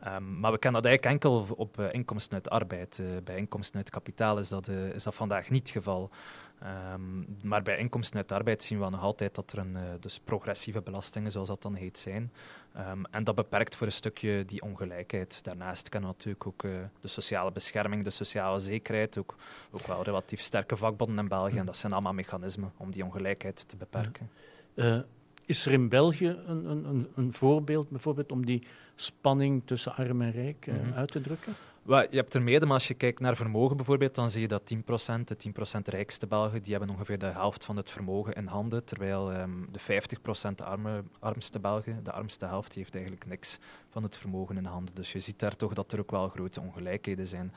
Um, 0.07 0.39
maar 0.39 0.51
we 0.51 0.57
kennen 0.57 0.81
dat 0.81 0.91
eigenlijk 0.91 1.23
enkel 1.23 1.55
op 1.55 1.79
uh, 1.79 1.93
inkomsten 1.93 2.33
uit 2.33 2.49
arbeid. 2.49 2.97
Uh, 2.97 3.07
bij 3.23 3.37
inkomsten 3.37 3.77
uit 3.77 3.89
kapitaal 3.89 4.37
is 4.37 4.49
dat, 4.49 4.67
uh, 4.67 4.87
is 4.87 5.03
dat 5.03 5.15
vandaag 5.15 5.49
niet 5.49 5.61
het 5.61 5.69
geval. 5.69 6.09
Um, 6.93 7.37
maar 7.41 7.61
bij 7.61 7.77
inkomsten 7.77 8.17
uit 8.17 8.31
arbeid 8.31 8.63
zien 8.63 8.79
we 8.79 8.89
nog 8.89 9.01
altijd 9.01 9.35
dat 9.35 9.51
er 9.51 9.57
een, 9.57 9.77
dus 9.99 10.19
progressieve 10.19 10.81
belastingen, 10.81 11.31
zoals 11.31 11.47
dat 11.47 11.61
dan 11.61 11.75
heet, 11.75 11.99
zijn. 11.99 12.31
Um, 12.77 13.05
en 13.05 13.23
dat 13.23 13.35
beperkt 13.35 13.75
voor 13.75 13.87
een 13.87 13.93
stukje 13.93 14.45
die 14.45 14.61
ongelijkheid. 14.61 15.43
Daarnaast 15.43 15.89
kennen 15.89 16.09
we 16.09 16.15
natuurlijk 16.15 16.47
ook 16.47 16.61
de 16.99 17.07
sociale 17.07 17.51
bescherming, 17.51 18.03
de 18.03 18.09
sociale 18.09 18.59
zekerheid, 18.59 19.17
ook, 19.17 19.35
ook 19.71 19.87
wel 19.87 20.03
relatief 20.03 20.41
sterke 20.41 20.77
vakbonden 20.77 21.19
in 21.19 21.27
België. 21.27 21.57
En 21.57 21.65
dat 21.65 21.77
zijn 21.77 21.93
allemaal 21.93 22.13
mechanismen 22.13 22.73
om 22.77 22.91
die 22.91 23.03
ongelijkheid 23.03 23.69
te 23.69 23.77
beperken. 23.77 24.29
Is 25.45 25.65
er 25.65 25.71
in 25.71 25.89
België 25.89 26.37
een, 26.45 26.65
een, 26.65 27.07
een 27.15 27.33
voorbeeld 27.33 27.89
bijvoorbeeld 27.89 28.31
om 28.31 28.45
die 28.45 28.63
spanning 28.95 29.61
tussen 29.65 29.95
arm 29.95 30.21
en 30.21 30.31
rijk 30.31 30.67
mm 30.67 30.73
-hmm. 30.73 30.93
uit 30.93 31.11
te 31.11 31.21
drukken? 31.21 31.53
Well, 31.83 32.07
je 32.09 32.17
hebt 32.17 32.33
er 32.33 32.41
mede, 32.41 32.65
maar 32.65 32.73
als 32.73 32.87
je 32.87 32.93
kijkt 32.93 33.19
naar 33.19 33.35
vermogen 33.35 33.75
bijvoorbeeld, 33.75 34.15
dan 34.15 34.29
zie 34.29 34.41
je 34.41 34.47
dat 34.47 34.73
10%, 34.73 34.77
de 35.25 35.37
10% 35.77 35.79
rijkste 35.85 36.27
Belgen, 36.27 36.63
die 36.63 36.71
hebben 36.71 36.89
ongeveer 36.89 37.19
de 37.19 37.25
helft 37.25 37.65
van 37.65 37.77
het 37.77 37.89
vermogen 37.91 38.33
in 38.33 38.47
handen, 38.47 38.85
terwijl 38.85 39.33
um, 39.33 39.67
de 39.71 39.79
50% 39.79 40.65
arme, 40.65 41.03
armste 41.19 41.59
Belgen, 41.59 42.03
de 42.03 42.11
armste 42.11 42.45
helft, 42.45 42.73
die 42.73 42.81
heeft 42.81 42.95
eigenlijk 42.95 43.25
niks 43.25 43.59
van 43.89 44.03
het 44.03 44.17
vermogen 44.17 44.57
in 44.57 44.65
handen. 44.65 44.95
Dus 44.95 45.11
je 45.11 45.19
ziet 45.19 45.39
daar 45.39 45.55
toch 45.55 45.73
dat 45.73 45.91
er 45.91 45.99
ook 45.99 46.11
wel 46.11 46.29
grote 46.29 46.61
ongelijkheden 46.61 47.27
zijn. 47.27 47.53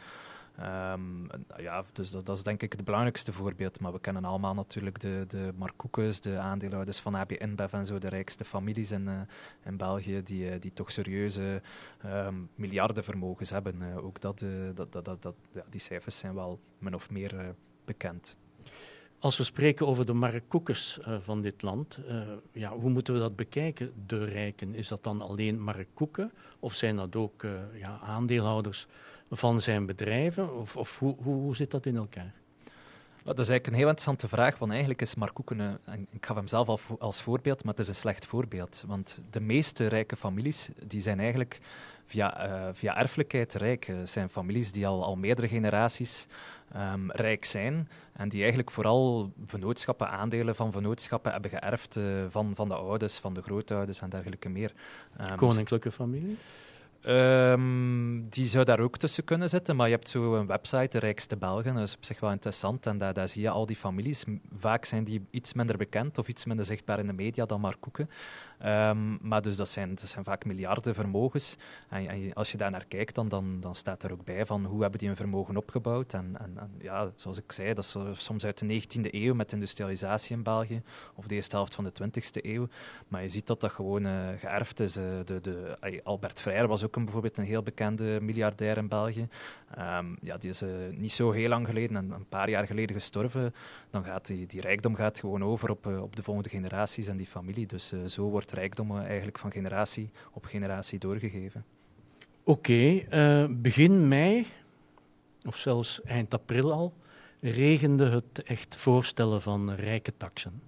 Um, 0.60 1.28
ja, 1.56 1.84
dus 1.92 2.10
dat, 2.10 2.26
dat, 2.26 2.36
is 2.36 2.42
denk 2.42 2.62
ik 2.62 2.72
het 2.72 2.84
belangrijkste 2.84 3.32
voorbeeld. 3.32 3.80
Maar 3.80 3.92
we 3.92 4.00
kennen 4.00 4.24
allemaal 4.24 4.54
natuurlijk 4.54 5.00
de, 5.00 5.24
de 5.28 5.52
Marcoekes, 5.56 6.20
de 6.20 6.38
aandeelhouders 6.38 7.00
van 7.00 7.14
ABN 7.14 7.42
InBev 7.42 7.72
en 7.72 7.86
zo, 7.86 7.98
de 7.98 8.08
rijkste 8.08 8.44
families 8.44 8.90
in, 8.90 9.06
uh, 9.08 9.20
in 9.64 9.76
België, 9.76 10.22
die, 10.22 10.50
uh, 10.50 10.60
die 10.60 10.72
toch 10.72 10.90
serieuze 10.90 11.62
um, 12.06 12.48
miljardenvermogens 12.54 13.50
hebben. 13.50 13.74
Uh, 13.80 14.04
ook 14.04 14.20
dat, 14.20 14.44
dat, 14.74 14.92
dat, 14.92 15.22
dat, 15.22 15.34
ja, 15.52 15.64
die 15.70 15.80
cijfers 15.80 16.18
zijn 16.18 16.34
wel 16.34 16.60
min 16.78 16.94
of 16.94 17.10
meer 17.10 17.54
bekend. 17.84 18.36
Als 19.18 19.36
we 19.36 19.44
spreken 19.44 19.86
over 19.86 20.06
de 20.06 20.12
markkoekers 20.12 20.98
uh, 20.98 21.16
van 21.20 21.42
dit 21.42 21.62
land, 21.62 21.98
ja, 22.52 22.70
hoe 22.70 22.90
moeten 22.90 23.14
we 23.14 23.20
dat 23.20 23.36
bekijken, 23.36 23.92
de 24.06 24.24
rijken? 24.24 24.74
Is 24.74 24.88
dat 24.88 25.04
dan 25.04 25.20
alleen 25.20 25.60
markkoeken 25.60 26.32
of 26.58 26.74
zijn 26.74 26.96
dat 26.96 27.16
ook 27.16 27.46
ja, 27.74 27.98
aandeelhouders 28.02 28.86
van 29.30 29.60
zijn 29.60 29.86
bedrijven? 29.86 30.58
Of, 30.58 30.76
of 30.76 30.98
hoe, 30.98 31.14
hoe, 31.22 31.34
hoe 31.34 31.56
zit 31.56 31.70
dat 31.70 31.86
in 31.86 31.96
elkaar? 31.96 32.32
Dat 33.22 33.38
is 33.38 33.48
eigenlijk 33.48 33.66
een 33.66 33.74
heel 33.74 33.88
interessante 33.88 34.28
vraag, 34.28 34.58
want 34.58 34.70
eigenlijk 34.70 35.02
is 35.02 35.14
Mark 35.14 35.34
Koeken, 35.34 35.78
ik 36.10 36.26
gaf 36.26 36.36
hem 36.36 36.46
zelf 36.46 36.90
als 36.98 37.22
voorbeeld, 37.22 37.64
maar 37.64 37.72
het 37.72 37.82
is 37.82 37.88
een 37.88 37.94
slecht 37.94 38.26
voorbeeld. 38.26 38.84
Want 38.86 39.20
de 39.30 39.40
meeste 39.40 39.86
rijke 39.86 40.16
families, 40.16 40.70
die 40.86 41.00
zijn 41.00 41.20
eigenlijk 41.20 41.60
via, 42.04 42.70
via 42.74 42.96
erfelijkheid 42.96 43.54
rijk. 43.54 43.84
Het 43.84 44.10
zijn 44.10 44.28
families 44.28 44.72
die 44.72 44.86
al, 44.86 45.04
al 45.04 45.16
meerdere 45.16 45.48
generaties 45.48 46.26
um, 46.76 47.10
rijk 47.10 47.44
zijn 47.44 47.88
en 48.12 48.28
die 48.28 48.38
eigenlijk 48.38 48.70
vooral 48.70 49.32
vennootschappen, 49.46 50.10
aandelen 50.10 50.54
van 50.54 50.72
vennootschappen 50.72 51.32
hebben 51.32 51.50
geërfd 51.50 51.98
van, 52.28 52.54
van 52.54 52.68
de 52.68 52.74
ouders, 52.74 53.18
van 53.18 53.34
de 53.34 53.42
grootouders 53.42 54.00
en 54.00 54.10
dergelijke 54.10 54.48
meer. 54.48 54.72
Um, 55.20 55.36
Koninklijke 55.36 55.92
familie? 55.92 56.36
Um, 57.08 58.28
die 58.28 58.48
zou 58.48 58.64
daar 58.64 58.80
ook 58.80 58.96
tussen 58.96 59.24
kunnen 59.24 59.48
zitten, 59.48 59.76
maar 59.76 59.88
je 59.88 59.94
hebt 59.94 60.08
zo 60.08 60.34
een 60.34 60.46
website, 60.46 60.88
de 60.88 60.98
Rijkste 60.98 61.36
Belgen, 61.36 61.74
dat 61.74 61.82
is 61.82 61.96
op 61.96 62.04
zich 62.04 62.20
wel 62.20 62.30
interessant. 62.30 62.86
En 62.86 62.98
daar, 62.98 63.14
daar 63.14 63.28
zie 63.28 63.42
je 63.42 63.50
al 63.50 63.66
die 63.66 63.76
families. 63.76 64.24
Vaak 64.58 64.84
zijn 64.84 65.04
die 65.04 65.26
iets 65.30 65.52
minder 65.52 65.76
bekend 65.76 66.18
of 66.18 66.28
iets 66.28 66.44
minder 66.44 66.64
zichtbaar 66.64 66.98
in 66.98 67.06
de 67.06 67.12
media 67.12 67.46
dan 67.46 67.60
maar 67.60 67.76
Koeken. 67.80 68.10
Um, 68.64 69.18
maar 69.20 69.42
dus 69.42 69.56
dat 69.56 69.68
zijn, 69.68 69.98
zijn 70.02 70.24
vaak 70.24 70.44
miljarden 70.44 70.94
vermogens. 70.94 71.56
En, 71.88 72.34
als 72.34 72.52
je 72.52 72.58
daar 72.58 72.70
naar 72.70 72.84
kijkt, 72.88 73.14
dan, 73.14 73.28
dan, 73.28 73.60
dan 73.60 73.74
staat 73.74 74.02
er 74.02 74.12
ook 74.12 74.24
bij 74.24 74.46
van 74.46 74.64
hoe 74.64 74.80
hebben 74.80 74.98
die 74.98 75.08
hun 75.08 75.16
vermogen 75.16 75.56
opgebouwd. 75.56 76.14
En, 76.14 76.36
en, 76.38 76.70
ja, 76.78 77.10
zoals 77.16 77.38
ik 77.38 77.52
zei, 77.52 77.74
dat 77.74 77.84
is 77.84 77.96
soms 78.12 78.44
uit 78.44 78.58
de 78.58 78.82
19e 78.82 79.10
eeuw 79.10 79.34
met 79.34 79.52
industrialisatie 79.52 80.36
in 80.36 80.42
België, 80.42 80.82
of 81.14 81.26
de 81.26 81.34
eerste 81.34 81.56
helft 81.56 81.74
van 81.74 81.84
de 81.84 81.92
20e 82.02 82.44
eeuw. 82.44 82.68
Maar 83.08 83.22
je 83.22 83.28
ziet 83.28 83.46
dat 83.46 83.60
dat 83.60 83.72
gewoon 83.72 84.06
uh, 84.06 84.28
geërfd 84.38 84.80
is. 84.80 84.96
Uh, 84.96 85.04
de, 85.24 85.40
de, 85.40 85.76
Albert 86.04 86.40
Freire 86.40 86.66
was 86.66 86.84
ook 86.84 86.96
een, 86.96 87.04
bijvoorbeeld 87.04 87.38
een 87.38 87.44
heel 87.44 87.62
bekende 87.62 88.18
miljardair 88.20 88.76
in 88.76 88.88
België. 88.88 89.28
Um, 89.78 90.16
ja, 90.20 90.36
die 90.36 90.50
is 90.50 90.62
niet 90.90 91.12
zo 91.12 91.30
heel 91.30 91.48
lang 91.48 91.66
geleden, 91.66 91.96
een, 91.96 92.10
een, 92.10 92.28
paar 92.28 92.50
jaar 92.50 92.66
geleden 92.66 92.96
gestorven. 92.96 93.54
Dan 93.90 94.04
gaat 94.04 94.26
die, 94.26 94.46
die 94.46 94.60
rijkdom 94.60 94.94
gaat 94.94 95.20
gewoon 95.20 95.44
over 95.44 95.70
op, 95.70 95.86
op 95.86 96.16
de 96.16 96.22
volgende 96.22 96.48
generaties 96.48 97.06
en 97.06 97.16
die 97.16 97.26
familie. 97.26 97.66
Dus 97.66 97.92
zo 98.06 98.22
wordt 98.22 98.45
rijkdommen 98.52 99.06
eigenlijk 99.06 99.38
van 99.38 99.52
generatie 99.52 100.10
op 100.32 100.44
generatie 100.44 100.98
doorgegeven. 100.98 101.64
Oké, 102.42 102.72
uh, 102.72 103.46
begin 103.50 104.08
mei, 104.08 104.46
of 105.44 105.56
zelfs 105.56 106.02
eind 106.02 106.34
april 106.34 106.72
al, 106.72 106.94
regende 107.40 108.08
het 108.08 108.42
echt 108.42 108.76
voorstellen 108.76 109.42
van 109.42 109.70
rijke 109.72 110.12
taxen. 110.16 110.62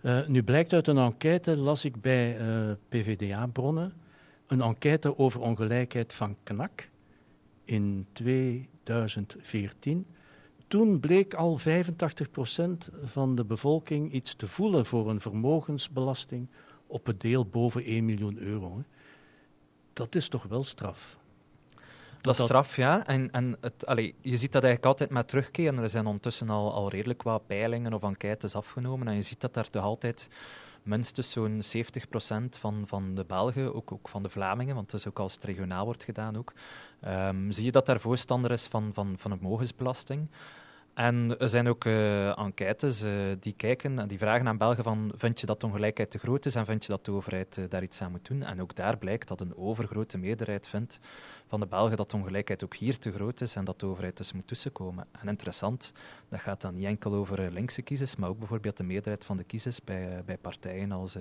Uh, 0.00 0.26
nu 0.26 0.42
blijkt 0.42 0.72
uit 0.72 0.86
een 0.86 0.98
enquête, 0.98 1.56
las 1.56 1.84
ik 1.84 2.00
bij 2.00 2.40
uh, 2.40 2.70
PVDA-bronnen, 2.88 3.92
een 4.46 4.60
enquête 4.60 5.18
over 5.18 5.40
ongelijkheid 5.40 6.14
van 6.14 6.36
KNAK 6.42 6.88
in 7.64 8.06
2014 8.12 10.06
toen 10.66 11.00
bleek 11.00 11.34
al 11.34 11.58
85% 11.60 11.62
van 13.04 13.34
de 13.34 13.44
bevolking 13.44 14.12
iets 14.12 14.34
te 14.34 14.48
voelen 14.48 14.86
voor 14.86 15.10
een 15.10 15.20
vermogensbelasting 15.20 16.48
op 16.86 17.06
het 17.06 17.20
deel 17.20 17.46
boven 17.46 17.84
1 17.84 18.04
miljoen 18.04 18.38
euro. 18.38 18.76
Hè. 18.76 18.82
Dat 19.92 20.14
is 20.14 20.28
toch 20.28 20.42
wel 20.42 20.64
straf? 20.64 21.16
Dat 22.20 22.38
is 22.38 22.44
straf, 22.44 22.76
ja. 22.76 23.06
En, 23.06 23.30
en 23.30 23.56
het, 23.60 23.86
allee, 23.86 24.14
je 24.20 24.36
ziet 24.36 24.52
dat 24.52 24.62
eigenlijk 24.62 24.92
altijd 24.92 25.10
met 25.10 25.28
terugkeren. 25.28 25.82
Er 25.82 25.90
zijn 25.90 26.06
ondertussen 26.06 26.50
al, 26.50 26.72
al 26.72 26.90
redelijk 26.90 27.22
wat 27.22 27.46
peilingen 27.46 27.92
of 27.92 28.02
enquêtes 28.02 28.54
afgenomen. 28.54 29.08
En 29.08 29.14
je 29.14 29.22
ziet 29.22 29.40
dat 29.40 29.54
daar 29.54 29.70
toch 29.70 29.82
altijd 29.82 30.28
minstens 30.86 31.30
zo'n 31.30 31.62
70% 31.76 32.58
van, 32.58 32.82
van 32.86 33.14
de 33.14 33.24
Belgen, 33.24 33.74
ook, 33.74 33.92
ook 33.92 34.08
van 34.08 34.22
de 34.22 34.28
Vlamingen, 34.28 34.74
want 34.74 34.90
dat 34.90 35.00
is 35.00 35.08
ook 35.08 35.18
als 35.18 35.34
het 35.34 35.44
regionaal 35.44 35.84
wordt 35.84 36.04
gedaan 36.04 36.36
ook, 36.36 36.52
um, 37.06 37.52
zie 37.52 37.64
je 37.64 37.72
dat 37.72 37.86
daar 37.86 38.00
voorstander 38.00 38.50
is 38.50 38.66
van, 38.66 38.90
van, 38.92 39.14
van 39.18 39.30
een 39.30 39.38
mogensbelasting. 39.40 40.28
En 40.96 41.38
er 41.38 41.48
zijn 41.48 41.68
ook 41.68 41.84
uh, 41.84 42.38
enquêtes 42.38 43.02
uh, 43.02 43.12
die 43.40 43.52
kijken 43.52 43.98
en 43.98 44.08
die 44.08 44.18
vragen 44.18 44.48
aan 44.48 44.56
Belgen 44.56 44.84
van 44.84 45.12
vind 45.16 45.40
je 45.40 45.46
dat 45.46 45.64
ongelijkheid 45.64 46.10
te 46.10 46.18
groot 46.18 46.46
is 46.46 46.54
en 46.54 46.64
vind 46.64 46.84
je 46.84 46.92
dat 46.92 47.04
de 47.04 47.12
overheid 47.12 47.56
uh, 47.56 47.64
daar 47.68 47.82
iets 47.82 48.02
aan 48.02 48.10
moet 48.10 48.26
doen. 48.26 48.42
En 48.42 48.62
ook 48.62 48.74
daar 48.74 48.98
blijkt 48.98 49.28
dat 49.28 49.40
een 49.40 49.56
overgrote 49.56 50.18
meerderheid 50.18 50.68
vindt 50.68 50.98
van 51.46 51.60
de 51.60 51.66
Belgen 51.66 51.96
dat 51.96 52.14
ongelijkheid 52.14 52.64
ook 52.64 52.74
hier 52.74 52.98
te 52.98 53.12
groot 53.12 53.40
is 53.40 53.56
en 53.56 53.64
dat 53.64 53.80
de 53.80 53.86
overheid 53.86 54.16
dus 54.16 54.32
moet 54.32 54.46
tussenkomen. 54.46 55.06
En 55.12 55.28
interessant, 55.28 55.92
dat 56.28 56.40
gaat 56.40 56.60
dan 56.60 56.74
niet 56.74 56.84
enkel 56.84 57.14
over 57.14 57.52
linkse 57.52 57.82
kiezers, 57.82 58.16
maar 58.16 58.28
ook 58.28 58.38
bijvoorbeeld 58.38 58.76
de 58.76 58.84
meerderheid 58.84 59.24
van 59.24 59.36
de 59.36 59.44
kiezers 59.44 59.84
bij, 59.84 60.22
bij 60.26 60.38
partijen 60.38 60.92
als, 60.92 61.16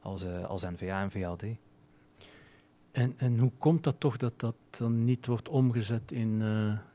als, 0.00 0.24
als 0.26 0.62
N-VA 0.62 1.02
en 1.02 1.10
VLD. 1.10 1.42
En, 2.92 3.14
en 3.16 3.38
hoe 3.38 3.52
komt 3.58 3.84
dat 3.84 4.00
toch 4.00 4.16
dat 4.16 4.40
dat 4.40 4.54
dan 4.70 5.04
niet 5.04 5.26
wordt 5.26 5.48
omgezet 5.48 6.12
in 6.12 6.40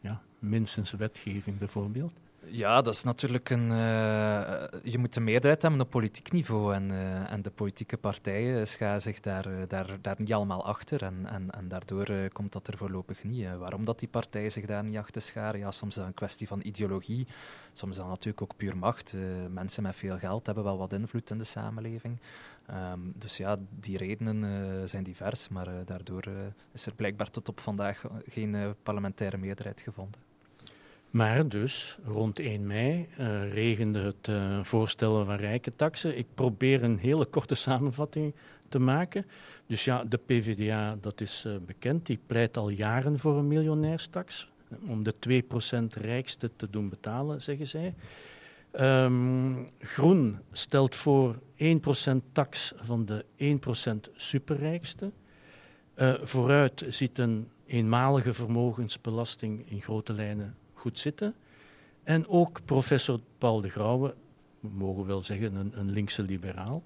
ja, 0.01 0.22
minstens 0.43 0.91
wetgeving 0.91 1.57
bijvoorbeeld? 1.57 2.13
Ja, 2.45 2.81
dat 2.81 2.93
is 2.93 3.03
natuurlijk 3.03 3.50
een. 3.50 3.69
Uh, 3.69 4.63
je 4.83 4.97
moet 4.97 5.15
een 5.15 5.23
meerderheid 5.23 5.62
hebben 5.62 5.81
op 5.81 5.89
politiek 5.89 6.31
niveau. 6.31 6.73
En, 6.73 6.91
uh, 6.91 7.31
en 7.31 7.41
de 7.41 7.50
politieke 7.50 7.97
partijen 7.97 8.67
scharen 8.67 9.01
zich 9.01 9.19
daar, 9.19 9.67
daar, 9.67 9.97
daar 10.01 10.15
niet 10.17 10.33
allemaal 10.33 10.65
achter. 10.65 11.03
En, 11.03 11.25
en, 11.25 11.51
en 11.51 11.67
daardoor 11.67 12.29
komt 12.33 12.51
dat 12.51 12.67
er 12.67 12.77
voorlopig 12.77 13.23
niet. 13.23 13.47
waarom 13.57 13.85
dat 13.85 14.00
die 14.00 14.07
partijen 14.07 14.51
zich 14.51 14.65
daar 14.65 14.83
niet 14.83 14.97
achter 14.97 15.21
scharen? 15.21 15.59
Ja, 15.59 15.71
soms 15.71 15.91
is 15.91 15.97
dat 15.97 16.07
een 16.07 16.13
kwestie 16.13 16.47
van 16.47 16.62
ideologie. 16.63 17.27
Soms 17.73 17.91
is 17.91 17.97
dat 17.97 18.07
natuurlijk 18.07 18.41
ook 18.41 18.55
puur 18.55 18.77
macht. 18.77 19.13
mensen 19.50 19.83
met 19.83 19.95
veel 19.95 20.17
geld 20.17 20.45
hebben 20.45 20.63
wel 20.63 20.77
wat 20.77 20.93
invloed 20.93 21.29
in 21.29 21.38
de 21.38 21.43
samenleving. 21.43 22.19
Um, 22.69 23.13
dus 23.15 23.38
ja, 23.38 23.57
die 23.79 23.97
redenen 23.97 24.89
zijn 24.89 25.03
divers. 25.03 25.50
Maar 25.50 25.67
daardoor 25.85 26.23
is 26.71 26.85
er 26.85 26.93
blijkbaar 26.93 27.31
tot 27.31 27.50
op 27.50 27.59
vandaag 27.59 28.03
geen 28.27 28.75
parlementaire 28.83 29.38
meerderheid 29.38 29.81
gevonden. 29.81 30.32
Maar 31.13 31.48
dus, 31.48 31.98
rond 32.05 32.39
1 32.39 32.67
mei, 32.67 33.08
uh, 33.20 33.53
regende 33.53 34.00
het 34.00 34.27
uh, 34.27 34.63
voorstellen 34.63 35.25
van 35.25 35.36
rijke 35.36 35.72
taxen. 35.72 36.17
Ik 36.17 36.25
probeer 36.34 36.84
een 36.84 36.98
hele 36.98 37.25
korte 37.25 37.55
samenvatting 37.55 38.36
te 38.70 38.79
maken. 38.79 39.25
Dus 39.67 39.86
ja, 39.86 40.03
de 40.03 40.17
PvdA, 40.17 40.98
dat 41.01 41.22
is 41.22 41.43
uh, 41.48 41.55
bekend, 41.65 42.05
die 42.05 42.20
pleit 42.27 42.58
al 42.58 42.70
jaren 42.70 43.20
voor 43.20 43.38
een 43.38 43.48
miljonairstax. 43.48 44.50
Om 44.88 45.03
de 45.03 45.13
2% 45.98 46.01
rijkste 46.01 46.51
te 46.55 46.70
doen 46.70 46.89
betalen, 46.89 47.41
zeggen 47.41 47.67
zij. 47.67 47.93
Um, 48.79 49.70
Groen 49.79 50.39
stelt 50.51 50.96
voor 50.96 51.36
1% 51.58 52.15
tax 52.32 52.74
van 52.75 53.05
de 53.05 53.25
1% 54.08 54.12
superrijkste. 54.15 55.12
vooruit 56.24 56.86
ziet 56.88 57.17
een 57.17 57.50
eenmalige 57.65 58.34
vermogensbelasting 58.34 59.70
in 59.70 59.82
grote 59.82 60.13
lijnen 60.13 60.55
goed 60.83 60.99
zitten. 60.99 61.35
En 62.03 62.27
ook 62.27 62.65
professor 62.65 63.19
Paul 63.37 63.61
de 63.61 63.69
Grauwe, 63.69 64.13
we 64.59 64.69
mogen 64.73 65.05
wel 65.05 65.21
zeggen 65.21 65.55
een, 65.55 65.71
een 65.75 65.89
linkse 65.89 66.23
liberaal, 66.23 66.81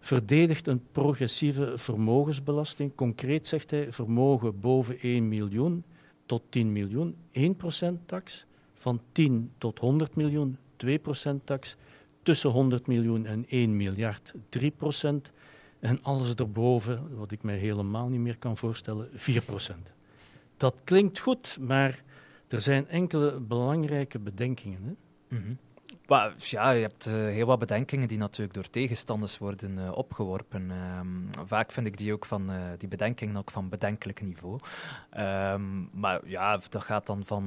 verdedigt 0.00 0.66
een 0.66 0.82
progressieve 0.92 1.72
vermogensbelasting. 1.78 2.94
Concreet 2.94 3.46
zegt 3.46 3.70
hij 3.70 3.92
vermogen 3.92 4.60
boven 4.60 4.98
1 5.00 5.28
miljoen 5.28 5.84
tot 6.26 6.42
10 6.48 6.72
miljoen, 6.72 7.16
1% 7.32 8.04
tax. 8.06 8.46
Van 8.74 9.00
10 9.12 9.52
tot 9.58 9.78
100 9.78 10.14
miljoen, 10.14 10.58
2% 10.86 10.90
tax. 11.44 11.76
Tussen 12.22 12.50
100 12.50 12.86
miljoen 12.86 13.26
en 13.26 13.44
1 13.48 13.76
miljard, 13.76 14.32
3%. 14.58 15.32
En 15.80 16.02
alles 16.02 16.34
erboven, 16.34 17.16
wat 17.16 17.30
ik 17.30 17.42
mij 17.42 17.56
helemaal 17.56 18.08
niet 18.08 18.20
meer 18.20 18.38
kan 18.38 18.56
voorstellen, 18.56 19.08
4%. 19.12 19.14
Dat 20.56 20.74
klinkt 20.84 21.18
goed, 21.18 21.58
maar 21.60 22.02
er 22.54 22.62
zijn 22.62 22.88
enkele 22.88 23.40
belangrijke 23.40 24.18
bedenkingen. 24.18 24.82
Hè? 24.84 25.36
Mm 25.36 25.58
ja, 26.36 26.70
je 26.70 26.80
hebt 26.80 27.06
uh, 27.06 27.12
heel 27.14 27.46
wat 27.46 27.58
bedenkingen 27.58 28.08
die 28.08 28.18
natuurlijk 28.18 28.54
door 28.54 28.70
tegenstanders 28.70 29.38
worden 29.38 29.78
uh, 29.78 29.96
opgeworpen. 29.96 30.70
Um, 30.70 31.28
vaak 31.46 31.72
vind 31.72 31.86
ik 31.86 31.98
die 31.98 32.12
ook 32.12 32.26
van 32.26 32.50
uh, 32.50 32.56
die 32.78 32.88
bedenkingen 32.88 33.36
ook 33.36 33.50
van 33.50 33.68
bedenkelijk 33.68 34.22
niveau. 34.22 34.58
Um, 35.18 35.88
maar 35.92 36.20
ja, 36.24 36.60
dat 36.68 36.82
gaat 36.82 37.06
dan 37.06 37.22
van 37.24 37.44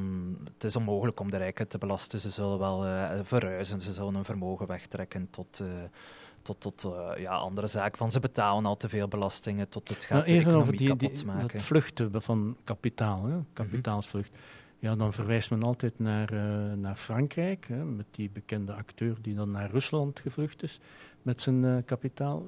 het 0.54 0.64
is 0.64 0.76
onmogelijk 0.76 1.20
om 1.20 1.30
de 1.30 1.38
rijken 1.38 1.68
te 1.68 1.78
belasten. 1.78 2.20
Ze 2.20 2.30
zullen 2.30 2.60
wel 2.60 2.80
verhuizen, 3.24 3.82
ze 3.82 3.94
zullen 3.94 4.14
hun 4.14 4.26
vermogen 4.26 4.68
wegtrekken 4.68 5.30
tot 5.30 5.62
tot, 6.42 6.62
tot 6.62 6.84
uh, 6.86 7.22
ja, 7.22 7.36
andere 7.36 7.68
zaken. 7.68 7.98
Van 7.98 8.12
ze 8.12 8.20
betalen 8.20 8.66
al 8.66 8.78
te 8.78 8.90
veel 8.90 9.08
belastingen, 9.08 9.70
tot 9.70 9.88
het 9.88 10.06
gaat 10.06 10.26
nou, 10.26 10.38
even 10.38 10.56
over 10.56 10.78
die, 10.78 10.96
die, 10.96 11.26
maken. 11.26 11.58
Het 11.58 11.62
vluchten 11.62 12.22
van 12.22 12.58
kapitaal, 12.64 13.26
hè? 13.26 13.38
kapitaalsvlucht. 13.54 14.30
Mm 14.30 14.36
-hmm 14.36 14.57
ja, 14.80 14.96
dan 14.96 15.14
verwijst 15.14 15.50
men 15.50 15.64
altijd 15.64 16.00
naar, 16.00 16.34
uh, 16.34 16.74
naar 16.74 16.96
Frankrijk, 16.96 17.68
hè, 17.68 17.86
met 17.86 18.06
die 18.12 18.30
bekende 18.34 18.74
acteur 18.74 19.16
die 19.22 19.36
dan 19.36 19.52
naar 19.52 19.70
Rusland 19.70 20.20
gevlucht 20.20 20.64
is 20.64 20.80
met 21.28 21.42
zijn 21.42 21.64
uh, 21.64 21.78
kapitaal. 21.86 22.46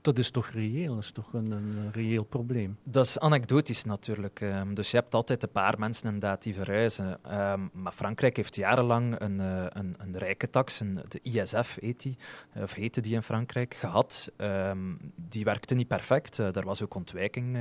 Dat 0.00 0.18
is 0.18 0.30
toch 0.30 0.48
reëel, 0.48 0.94
dat 0.94 1.02
is 1.02 1.10
toch 1.10 1.32
een, 1.32 1.50
een 1.50 1.92
reëel 1.92 2.24
probleem. 2.24 2.76
Dat 2.82 3.04
is 3.04 3.18
anekdotisch 3.18 3.84
natuurlijk. 3.84 4.40
Um, 4.40 4.74
dus 4.74 4.90
je 4.90 4.96
hebt 4.96 5.14
altijd 5.14 5.42
een 5.42 5.50
paar 5.50 5.78
mensen 5.78 6.04
inderdaad 6.04 6.42
die 6.42 6.54
verhuizen. 6.54 7.18
Um, 7.40 7.70
maar 7.72 7.92
Frankrijk 7.92 8.36
heeft 8.36 8.56
jarenlang 8.56 9.20
een, 9.20 9.38
uh, 9.38 9.64
een, 9.68 9.94
een 9.98 10.18
rijke 10.18 10.50
tax, 10.50 10.78
de 11.08 11.20
ISF 11.22 11.76
heet 11.80 12.02
die, 12.02 12.16
of 12.54 12.74
heette 12.74 13.00
die 13.00 13.14
in 13.14 13.22
Frankrijk, 13.22 13.74
gehad. 13.74 14.32
Um, 14.36 15.12
die 15.14 15.44
werkte 15.44 15.74
niet 15.74 15.88
perfect, 15.88 16.36
daar 16.36 16.64
was 16.64 16.82
ook 16.82 16.94
ontwijking 16.94 17.58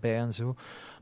bij 0.00 0.18
en 0.18 0.32
zo. 0.32 0.54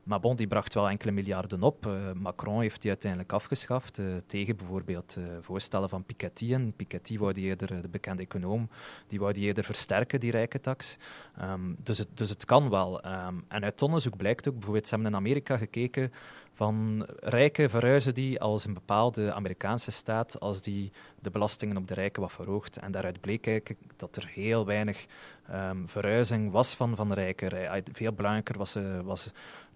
Maar 0.03 0.19
bon, 0.19 0.35
die 0.35 0.47
bracht 0.47 0.73
wel 0.73 0.89
enkele 0.89 1.11
miljarden 1.11 1.63
op. 1.63 1.89
Macron 2.13 2.61
heeft 2.61 2.81
die 2.81 2.89
uiteindelijk 2.91 3.33
afgeschaft, 3.33 4.01
tegen 4.25 4.55
bijvoorbeeld 4.55 5.17
voorstellen 5.41 5.89
van 5.89 6.03
Piketty. 6.03 6.53
En 6.53 6.73
Piketty 6.75 7.17
wou 7.17 7.33
die 7.33 7.45
eerder, 7.45 7.81
de 7.81 7.89
bekende 7.89 8.23
econoom, 8.23 8.69
die 9.07 9.19
wou 9.19 9.33
die 9.33 9.43
eerder 9.43 9.63
versterken, 9.63 10.19
die 10.19 10.31
rijke 10.31 10.59
tax. 10.59 10.97
Um, 11.41 11.75
dus, 11.79 11.97
het, 11.97 12.07
dus 12.13 12.29
het 12.29 12.45
kan 12.45 12.69
wel. 12.69 13.05
Um, 13.05 13.45
en 13.47 13.63
uit 13.63 13.81
onderzoek 13.81 14.17
blijkt 14.17 14.47
ook, 14.47 14.53
bijvoorbeeld, 14.53 14.87
ze 14.87 14.95
hebben 14.95 15.11
in 15.11 15.17
Amerika 15.17 15.57
gekeken 15.57 16.11
van 16.53 17.07
rijken 17.19 17.69
verhuizen 17.69 18.13
die 18.13 18.41
als 18.41 18.65
een 18.65 18.73
bepaalde 18.73 19.33
Amerikaanse 19.33 19.91
staat, 19.91 20.39
als 20.39 20.61
die 20.61 20.91
de 21.19 21.29
belastingen 21.29 21.77
op 21.77 21.87
de 21.87 21.93
rijken 21.93 22.21
wat 22.21 22.31
verhoogt. 22.31 22.77
En 22.77 22.91
daaruit 22.91 23.21
bleek 23.21 23.47
eigenlijk 23.47 23.79
dat 23.97 24.15
er 24.15 24.27
heel 24.27 24.65
weinig 24.65 25.05
um, 25.51 25.87
verhuizing 25.87 26.51
was 26.51 26.75
van, 26.75 26.95
van 26.95 27.13
rijken. 27.13 27.83
Veel 27.91 28.13
belangrijker 28.13 28.57
was, 28.57 28.75
uh, 28.75 28.99
was 28.99 29.31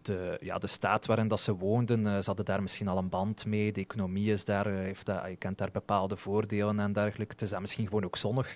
de, 0.07 0.37
ja, 0.41 0.57
de 0.57 0.67
staat 0.67 1.05
waarin 1.05 1.27
dat 1.27 1.39
ze 1.39 1.55
woonden. 1.55 2.05
Uh, 2.05 2.17
ze 2.17 2.25
hadden 2.25 2.45
daar 2.45 2.61
misschien 2.61 2.87
al 2.87 2.97
een 2.97 3.09
band 3.09 3.45
mee. 3.45 3.71
De 3.71 3.81
economie 3.81 4.31
is 4.31 4.45
daar, 4.45 4.67
uh, 4.67 4.77
heeft 4.77 5.05
dat, 5.05 5.23
je 5.29 5.35
kent 5.35 5.57
daar 5.57 5.71
bepaalde 5.71 6.15
voordelen 6.15 6.79
en 6.79 6.93
dergelijke. 6.93 7.33
Het 7.33 7.41
is 7.41 7.49
daar 7.49 7.61
misschien 7.61 7.85
gewoon 7.85 8.05
ook 8.05 8.17
zonnig. 8.17 8.55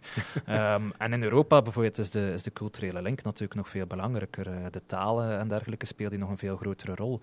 um, 0.50 0.94
en 0.98 1.14
in 1.14 1.24
Europa 1.24 1.62
bijvoorbeeld 1.62 1.98
is 1.98 2.10
de, 2.10 2.32
is 2.34 2.44
de 2.44 2.54
culturele 2.54 3.02
link 3.02 3.24
natuurlijk 3.24 3.56
nog 3.56 3.70
veel 3.70 3.86
belangrijker. 3.86 4.72
de 4.72 4.86
talen 4.86 5.40
en 5.40 5.48
dergelijke 5.48 5.86
spelen 5.86 6.12
die 6.12 6.20
nog 6.20 6.30
een 6.30 6.38
veel 6.38 6.58
grotere 6.58 6.96
rol. 6.96 7.22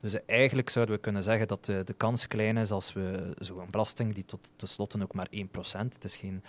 Dus 0.00 0.24
eigenlijk 0.26 0.70
zouden 0.70 0.94
we 0.94 1.00
kunnen 1.00 1.22
zeggen 1.22 1.48
dat 1.48 1.64
de, 1.64 1.84
de 1.84 1.92
kans 1.92 2.26
klein 2.26 2.56
is 2.56 2.70
als 2.70 2.92
we 2.92 3.34
zo'n 3.38 3.70
belasting, 3.70 4.14
die 4.14 4.24
tot 4.24 4.50
tenslotte 4.56 5.02
ook 5.02 5.14
maar 5.14 5.28
1%, 5.34 5.38
het 5.70 6.04
is 6.04 6.16
geen 6.16 6.42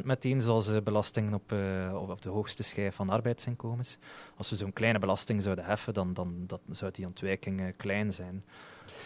50% 0.00 0.04
meteen 0.04 0.40
zoals 0.40 0.82
belasting 0.82 1.34
op, 1.34 1.52
uh, 1.52 2.08
op 2.08 2.22
de 2.22 2.28
hoogste 2.28 2.62
schijf 2.62 2.94
van 2.94 3.10
arbeidsinkomens. 3.10 3.98
Als 4.36 4.50
we 4.50 4.56
zo'n 4.56 4.72
kleine 4.72 4.98
belasting 4.98 5.42
zouden 5.42 5.64
heffen, 5.64 5.94
dan, 5.94 6.14
dan 6.14 6.44
dat, 6.46 6.60
zou 6.70 6.90
die 6.90 7.06
ontwijking 7.06 7.60
uh, 7.60 7.66
klein 7.76 8.12
zijn. 8.12 8.44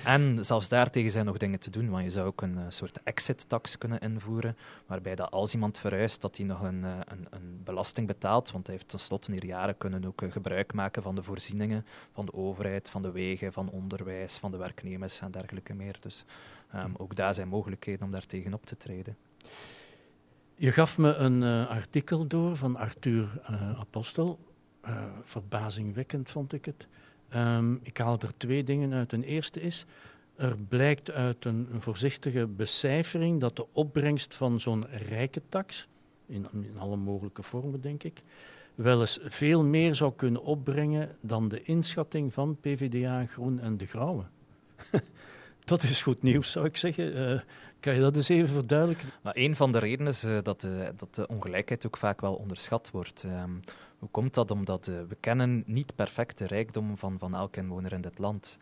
En 0.05 0.45
zelfs 0.45 0.69
daartegen 0.69 1.11
zijn 1.11 1.25
nog 1.25 1.37
dingen 1.37 1.59
te 1.59 1.71
doen, 1.71 1.91
want 1.91 2.05
je 2.05 2.11
zou 2.11 2.27
ook 2.27 2.43
een 2.43 2.57
uh, 2.57 2.65
soort 2.69 3.01
exit-tax 3.03 3.79
kunnen 3.79 4.01
invoeren, 4.01 4.57
waarbij 4.87 5.15
dat 5.15 5.31
als 5.31 5.55
iemand 5.55 5.79
verhuist, 5.79 6.21
dat 6.21 6.37
hij 6.37 6.47
nog 6.47 6.63
een, 6.63 6.83
uh, 6.83 6.99
een, 7.05 7.27
een, 7.31 7.61
belasting 7.65 8.07
betaalt, 8.07 8.51
want 8.51 8.67
hij 8.67 8.77
heeft 8.77 8.89
tenslotte 8.89 9.33
hier 9.33 9.45
jaren 9.45 9.79
kunnen 9.79 10.05
ook 10.05 10.23
uh, 10.23 10.33
gebruik 10.33 10.73
maken 10.73 11.03
van 11.03 11.15
de 11.15 11.23
voorzieningen 11.23 11.87
van 12.13 12.27
de 12.27 12.35
overheid, 12.35 12.91
van 12.91 13.03
de 13.03 13.11
wegen, 13.11 13.53
van 13.53 13.71
onderwijs, 13.71 14.39
van 14.39 14.51
de 14.51 14.57
werknemers 14.57 15.21
en 15.21 15.31
dergelijke 15.31 15.75
meer. 15.75 15.97
Dus 16.01 16.25
um, 16.75 16.95
ook 16.97 17.17
daar 17.17 17.35
zijn 17.35 17.49
mogelijkheden 17.49 18.05
om 18.05 18.11
daar 18.11 18.27
tegen 18.27 18.55
op 18.55 18.67
te 18.67 18.77
treden. 18.77 19.17
Je 20.55 20.73
gaf 20.73 20.99
me 20.99 21.15
een 21.15 21.43
artikel 21.67 22.27
door 22.27 22.57
van 22.57 22.77
Arthur 22.77 23.41
Apostel. 23.79 24.39
verbazingwekkend 25.23 26.31
vond 26.31 26.53
ik 26.53 26.65
het. 26.65 26.87
Um, 27.35 27.81
ik 27.83 27.99
haal 27.99 28.19
er 28.19 28.37
twee 28.37 28.65
dingen 28.65 28.93
uit. 28.93 29.09
Ten 29.09 29.23
eerste 29.23 29.61
is, 29.61 29.87
er 30.37 30.57
blijkt 30.69 31.11
uit 31.11 31.45
een, 31.45 31.69
een 31.73 31.81
voorzichtige 31.81 32.47
becijfering 32.47 33.41
dat 33.41 33.57
de 33.57 33.67
opbrengst 33.73 34.35
van 34.35 34.61
zo'n 34.61 34.87
rijke 34.87 35.43
tax, 35.49 35.89
in, 36.27 36.47
alle 36.79 36.97
mogelijke 36.97 37.43
vormen 37.43 37.81
denk 37.81 38.03
ik, 38.03 38.23
wel 38.75 39.01
eens 39.01 39.19
veel 39.23 39.65
meer 39.65 39.95
zou 39.95 40.13
kunnen 40.17 40.43
opbrengen 40.43 41.17
dan 41.21 41.49
de 41.49 41.63
inschatting 41.63 42.33
van 42.33 42.57
PvdA, 42.61 43.27
Groen 43.27 43.61
en 43.61 43.77
De 43.77 43.87
Grauwe. 43.87 44.25
dat 45.65 45.83
is 45.83 46.03
goed 46.03 46.23
nieuws, 46.23 46.51
zou 46.51 46.67
ik 46.67 46.77
zeggen. 46.77 47.17
Uh, 47.17 47.41
kan 47.81 47.95
je 47.95 48.01
dat 48.01 48.17
eens 48.17 48.29
even 48.29 48.55
verduidelijken? 48.55 49.09
Maar 49.23 49.37
een 49.37 49.57
van 49.57 49.73
de 49.73 49.79
redenen 49.79 50.13
is 50.13 50.25
uh, 50.25 50.39
dat, 50.43 50.61
de, 50.61 50.93
dat 50.97 51.15
de 51.15 51.27
ongelijkheid 51.27 51.87
ook 51.87 51.97
vaak 51.97 52.21
wel 52.21 52.35
onderschat 52.35 52.91
wordt. 52.91 53.25
Um, 53.25 53.61
hoe 53.99 54.09
komt 54.11 54.35
dat? 54.35 54.51
Omdat 54.51 54.87
uh, 54.87 55.01
we 55.09 55.17
kennen 55.21 55.63
niet 55.67 55.95
perfect 55.95 56.39
de 56.39 56.47
rijkdom 56.47 56.97
van, 56.97 57.19
van 57.19 57.35
elke 57.35 57.61
inwoner 57.61 57.93
in 57.93 58.01
dit 58.01 58.19
land. 58.19 58.59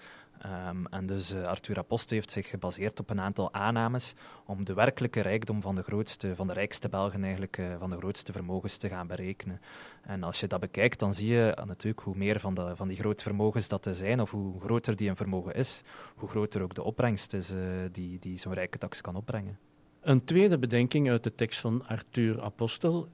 Um, 0.69 0.87
en 0.87 1.07
dus 1.07 1.35
uh, 1.35 1.47
Arthur 1.47 1.79
Aposte 1.79 2.15
heeft 2.15 2.33
zich 2.33 2.49
gebaseerd 2.49 3.01
op 3.01 3.11
een 3.11 3.21
aantal 3.21 3.53
aannames 3.53 4.15
om 4.47 4.65
de 4.65 4.75
werkelijke 4.75 5.21
rijkdom 5.21 5.63
van 5.63 5.75
de, 5.75 5.83
grootste, 5.83 6.37
van 6.37 6.47
de 6.47 6.53
rijkste 6.53 6.89
Belgen, 6.89 7.23
eigenlijk, 7.23 7.59
uh, 7.59 7.67
van 7.79 7.91
de 7.91 7.97
grootste 7.97 8.33
vermogens 8.33 8.77
te 8.77 8.89
gaan 8.89 9.07
berekenen. 9.07 9.61
En 10.03 10.23
als 10.23 10.41
je 10.41 10.47
dat 10.47 10.61
bekijkt, 10.61 10.99
dan 10.99 11.15
zie 11.15 11.29
je 11.29 11.59
natuurlijk 11.65 12.01
hoe 12.01 12.17
meer 12.17 12.41
van, 12.41 12.55
de, 12.55 12.77
van 12.77 12.89
die 12.89 12.97
grote 12.97 13.23
vermogens 13.23 13.69
dat 13.69 13.87
er 13.87 13.95
zijn, 13.95 14.21
of 14.21 14.31
hoe 14.31 14.61
groter 14.61 14.97
die 14.97 15.09
een 15.09 15.17
vermogen 15.17 15.55
is, 15.55 15.83
hoe 16.15 16.29
groter 16.29 16.63
ook 16.63 16.75
de 16.75 16.83
opbrengst 16.83 17.33
is 17.33 17.55
die, 17.93 18.19
die 18.19 18.39
zo'n 18.39 18.53
rijke 18.53 18.79
tax 18.79 19.01
kan 19.01 19.17
opbrengen. 19.17 19.59
Een 20.01 20.25
tweede 20.25 20.59
bedenking 20.59 21.11
uit 21.11 21.23
de 21.23 21.35
tekst 21.35 21.61
van 21.61 21.87
Arthur 21.87 22.43
Apostel 22.43 23.09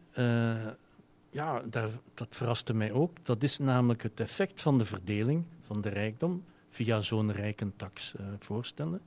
ja, 1.31 1.63
daar, 1.67 1.89
dat 2.15 2.29
verraste 2.31 2.75
mij 2.75 2.93
ook. 2.93 3.25
Dat 3.25 3.43
is 3.43 3.59
namelijk 3.59 4.03
het 4.03 4.21
effect 4.21 4.63
van 4.63 4.79
de 4.79 4.85
verdeling 4.85 5.45
van 5.63 5.81
de 5.81 5.89
rijkdom 5.89 6.45
via 6.71 7.01
zo'n 7.01 7.33
rijkentax 7.33 8.15
uh, 8.21 8.27
voorstellen. 8.39 9.01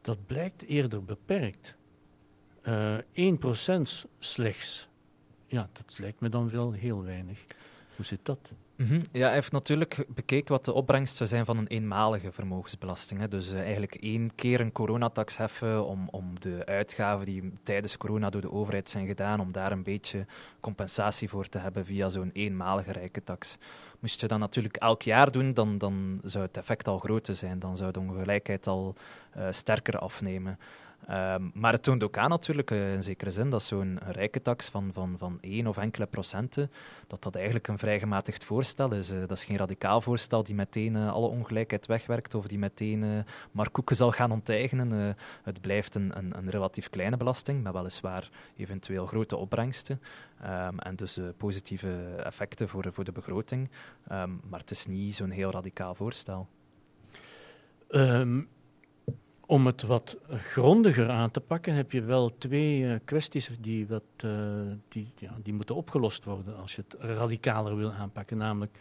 Dat 0.00 0.26
blijkt 0.26 0.62
eerder 0.62 1.04
beperkt. 1.04 1.74
Uh, 2.62 2.98
eh, 2.98 3.34
1% 3.76 3.80
slechts. 4.18 4.88
Ja, 5.46 5.68
dat 5.72 5.98
lijkt 5.98 6.20
me 6.20 6.28
dan 6.28 6.50
wel 6.50 6.72
heel 6.72 7.02
weinig. 7.02 7.44
Hoe 7.96 8.04
zit 8.04 8.20
dat? 8.22 8.52
Mhm. 8.80 9.00
Ja, 9.12 9.24
hij 9.26 9.34
heeft 9.34 9.52
natuurlijk 9.52 10.04
bekeken 10.08 10.52
wat 10.52 10.64
de 10.64 10.72
opbrengst 10.72 11.16
zou 11.16 11.28
zijn 11.28 11.44
van 11.44 11.58
een 11.58 11.66
eenmalige 11.66 12.32
vermogensbelasting. 12.32 13.20
Hè. 13.20 13.28
Dus 13.28 13.52
uh, 13.52 13.60
eigenlijk 13.60 13.94
één 13.94 14.34
keer 14.34 14.60
een 14.60 14.72
coronatax 14.72 15.36
heffen 15.36 15.86
om, 15.86 16.08
om 16.10 16.40
de 16.40 16.62
uitgaven 16.66 17.26
die 17.26 17.52
tijdens 17.62 17.96
corona 17.96 18.30
door 18.30 18.40
de 18.40 18.52
overheid 18.52 18.90
zijn 18.90 19.06
gedaan, 19.06 19.40
om 19.40 19.52
daar 19.52 19.72
een 19.72 19.82
beetje 19.82 20.26
compensatie 20.60 21.28
voor 21.28 21.48
te 21.48 21.58
hebben 21.58 21.84
via 21.84 22.08
zo'n 22.08 22.30
eenmalige 22.32 22.92
rijke 22.92 23.24
tax. 23.24 23.56
Moest 23.98 24.20
je 24.20 24.26
dat 24.26 24.38
natuurlijk 24.38 24.76
elk 24.76 25.02
jaar 25.02 25.30
doen, 25.30 25.54
dan, 25.54 25.78
dan 25.78 26.20
zou 26.24 26.44
het 26.44 26.56
effect 26.56 26.88
al 26.88 26.98
groter 26.98 27.34
zijn. 27.34 27.58
Dan 27.58 27.76
zou 27.76 27.92
de 27.92 28.00
ongelijkheid 28.00 28.66
al 28.66 28.94
uh, 29.36 29.46
sterker 29.50 29.98
afnemen. 29.98 30.58
Um, 31.08 31.50
maar 31.54 31.72
het 31.72 31.82
toont 31.82 32.02
ook 32.02 32.18
aan 32.18 32.28
natuurlijk, 32.28 32.70
uh, 32.70 32.94
in 32.94 33.02
zekere 33.02 33.30
zin, 33.30 33.50
dat 33.50 33.62
zo'n 33.62 33.98
rijke 34.06 34.42
tax 34.42 34.68
van, 34.68 34.90
van, 34.92 35.14
van 35.18 35.38
één 35.40 35.66
of 35.66 35.76
enkele 35.76 36.06
procenten, 36.06 36.70
dat 37.06 37.22
dat 37.22 37.34
eigenlijk 37.34 37.68
een 37.68 37.78
vrij 37.78 37.98
gematigd 37.98 38.44
voorstel 38.44 38.92
is. 38.92 39.12
Uh, 39.12 39.20
dat 39.20 39.30
is 39.30 39.44
geen 39.44 39.56
radicaal 39.56 40.00
voorstel 40.00 40.42
die 40.42 40.54
meteen 40.54 40.94
uh, 40.94 41.12
alle 41.12 41.26
ongelijkheid 41.26 41.86
wegwerkt 41.86 42.34
of 42.34 42.46
die 42.46 42.58
meteen 42.58 43.24
maar 43.50 43.70
koeken 43.70 43.96
zal 43.96 44.10
gaan 44.10 44.30
onteigenen. 44.30 45.16
het 45.42 45.60
blijft 45.60 45.94
een, 45.94 46.16
een, 46.16 46.36
een, 46.36 46.50
relatief 46.50 46.90
kleine 46.90 47.16
belasting, 47.16 47.62
maar 47.62 47.72
weliswaar 47.72 48.30
eventueel 48.56 49.06
grote 49.06 49.36
opbrengsten. 49.36 50.00
Um, 50.44 50.78
en 50.78 50.96
dus 50.96 51.18
positieve 51.36 52.16
effecten 52.24 52.68
voor, 52.68 52.92
voor 52.92 53.04
de 53.04 53.12
begroting. 53.12 53.70
Um, 54.12 54.40
maar 54.48 54.60
het 54.60 54.70
is 54.70 54.86
niet 54.86 55.14
zo'n 55.16 55.30
heel 55.30 55.50
radicaal 55.50 55.94
voorstel. 55.94 56.48
Om 59.50 59.66
het 59.66 59.82
wat 59.82 60.16
grondiger 60.30 61.08
aan 61.08 61.30
te 61.30 61.40
pakken, 61.40 61.74
heb 61.74 61.92
je 61.92 62.02
wel 62.02 62.38
twee 62.38 62.80
uh, 62.80 62.94
kwesties 63.04 63.50
die, 63.60 63.86
wat, 63.86 64.02
uh, 64.24 64.32
die, 64.88 65.08
ja, 65.16 65.36
die 65.42 65.52
moeten 65.52 65.74
opgelost 65.74 66.24
worden 66.24 66.56
als 66.56 66.74
je 66.74 66.82
het 66.88 67.00
radicaler 67.00 67.76
wil 67.76 67.92
aanpakken. 67.92 68.36
Namelijk, 68.36 68.78